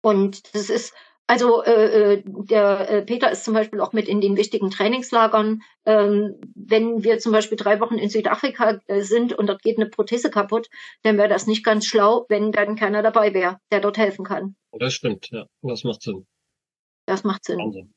[0.02, 0.94] Und das ist
[1.28, 5.62] also äh, äh, der äh, Peter ist zum Beispiel auch mit in den wichtigen Trainingslagern.
[5.86, 9.90] Ähm, wenn wir zum Beispiel drei Wochen in Südafrika äh, sind und dort geht eine
[9.90, 10.70] Prothese kaputt,
[11.02, 14.56] dann wäre das nicht ganz schlau, wenn dann keiner dabei wäre, der dort helfen kann.
[14.72, 15.46] Das stimmt, ja.
[15.64, 16.28] Das macht Sinn.
[17.08, 17.58] Das macht Sinn.
[17.58, 17.94] Wahnsinn.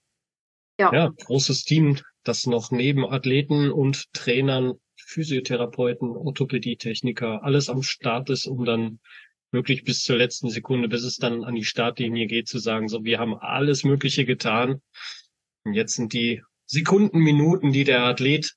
[0.80, 0.92] Ja.
[0.94, 8.46] ja, großes Team, das noch neben Athleten und Trainern, Physiotherapeuten, Orthopädietechniker, alles am Start ist,
[8.46, 9.00] um dann
[9.50, 13.04] wirklich bis zur letzten Sekunde, bis es dann an die Startlinie geht, zu sagen, so,
[13.04, 14.82] wir haben alles Mögliche getan.
[15.64, 18.54] Und jetzt sind die Sekunden, Minuten, die der Athlet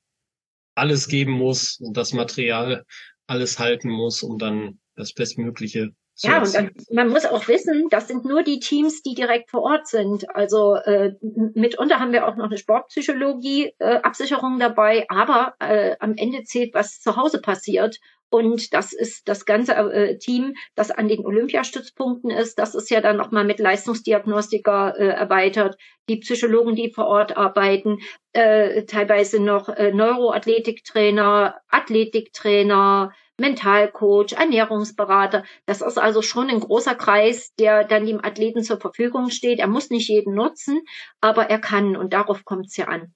[0.75, 2.85] alles geben muss und das Material
[3.27, 5.91] alles halten muss, um dann das Bestmögliche
[6.23, 9.63] ja, und dann, man muss auch wissen, das sind nur die Teams, die direkt vor
[9.63, 10.29] Ort sind.
[10.35, 11.13] Also äh,
[11.55, 16.99] mitunter haben wir auch noch eine Sportpsychologie-Absicherung äh, dabei, aber äh, am Ende zählt, was
[16.99, 17.97] zu Hause passiert.
[18.31, 22.57] Und das ist das ganze äh, Team, das an den Olympiastützpunkten ist.
[22.57, 25.75] Das ist ja dann nochmal mit Leistungsdiagnostiker äh, erweitert.
[26.07, 27.97] Die Psychologen, die vor Ort arbeiten,
[28.31, 35.43] äh, teilweise noch äh, Neuroathletiktrainer, Athletiktrainer, Mentalcoach, Ernährungsberater.
[35.65, 39.59] Das ist also schon ein großer Kreis, der dann dem Athleten zur Verfügung steht.
[39.59, 40.79] Er muss nicht jeden nutzen,
[41.19, 43.13] aber er kann und darauf kommt es ja an.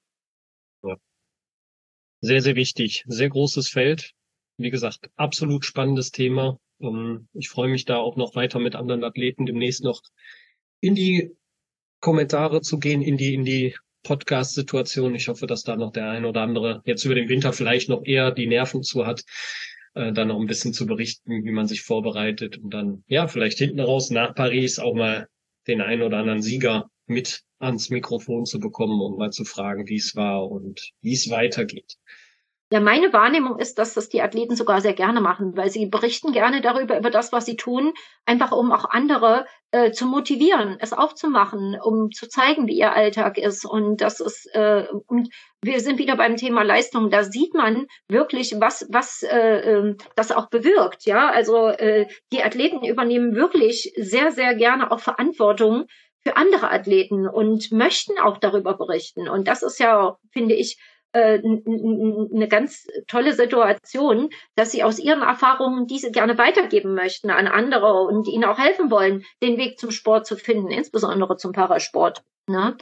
[2.19, 3.03] Sehr, sehr wichtig.
[3.05, 4.14] Sehr großes Feld.
[4.57, 6.60] Wie gesagt, absolut spannendes Thema.
[6.80, 10.02] Ähm, ich freue mich da auch noch weiter mit anderen Athleten demnächst noch
[10.80, 11.32] in die
[11.99, 15.15] Kommentare zu gehen, in die, in die Podcast-Situation.
[15.15, 18.06] Ich hoffe, dass da noch der ein oder andere jetzt über den Winter vielleicht noch
[18.06, 19.23] eher die Nerven zu hat,
[19.95, 23.57] äh, dann noch ein bisschen zu berichten, wie man sich vorbereitet und dann, ja, vielleicht
[23.57, 25.27] hinten raus nach Paris auch mal
[25.68, 29.95] den einen oder anderen Sieger mit ans Mikrofon zu bekommen und mal zu fragen, wie
[29.95, 31.95] es war und wie es weitergeht.
[32.76, 36.34] Ja, meine Wahrnehmung ist, dass das die Athleten sogar sehr gerne machen, weil sie berichten
[36.34, 37.93] gerne darüber, über das, was sie tun,
[38.26, 43.38] einfach um auch andere äh, zu motivieren, es aufzumachen, um zu zeigen, wie ihr Alltag
[43.38, 43.64] ist.
[43.64, 45.30] Und das ist, äh, und
[45.61, 47.10] wir sind wieder beim Thema Leistung.
[47.10, 51.06] Da sieht man wirklich, was, was äh, äh, das auch bewirkt.
[51.06, 55.85] Ja, also äh, die Athleten übernehmen wirklich sehr, sehr gerne auch Verantwortung
[56.23, 59.30] für andere Athleten und möchten auch darüber berichten.
[59.30, 60.77] Und das ist ja, finde ich,
[61.15, 67.47] äh, eine ganz tolle Situation, dass sie aus ihren Erfahrungen diese gerne weitergeben möchten an
[67.47, 72.21] andere und ihnen auch helfen wollen, den Weg zum Sport zu finden, insbesondere zum Parasport.
[72.47, 72.75] Ne?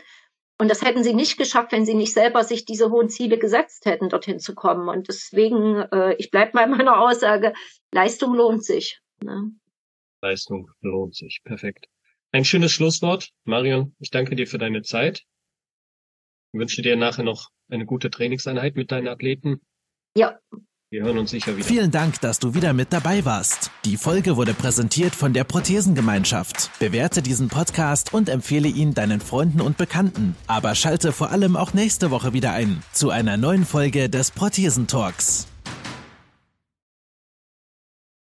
[0.60, 3.86] Und das hätten sie nicht geschafft, wenn sie nicht selber sich diese hohen Ziele gesetzt
[3.86, 4.90] hätten, dorthin zu kommen.
[4.90, 7.54] Und deswegen, äh, ich bleibe bei meiner Aussage,
[7.94, 9.00] Leistung lohnt sich.
[9.24, 9.52] Ne?
[10.22, 11.42] Leistung lohnt sich.
[11.44, 11.86] Perfekt.
[12.32, 13.30] Ein schönes Schlusswort.
[13.44, 15.24] Marion, ich danke dir für deine Zeit.
[16.52, 19.62] Ich wünsche dir nachher noch eine gute Trainingseinheit mit deinen Athleten.
[20.16, 20.40] Ja.
[20.90, 21.66] Wir hören uns sicher wieder.
[21.66, 23.72] Vielen Dank, dass du wieder mit dabei warst.
[23.84, 26.70] Die Folge wurde präsentiert von der Prothesengemeinschaft.
[26.78, 30.36] Bewerte diesen Podcast und empfehle ihn deinen Freunden und Bekannten.
[30.46, 35.48] Aber schalte vor allem auch nächste Woche wieder ein zu einer neuen Folge des Prothesentalks.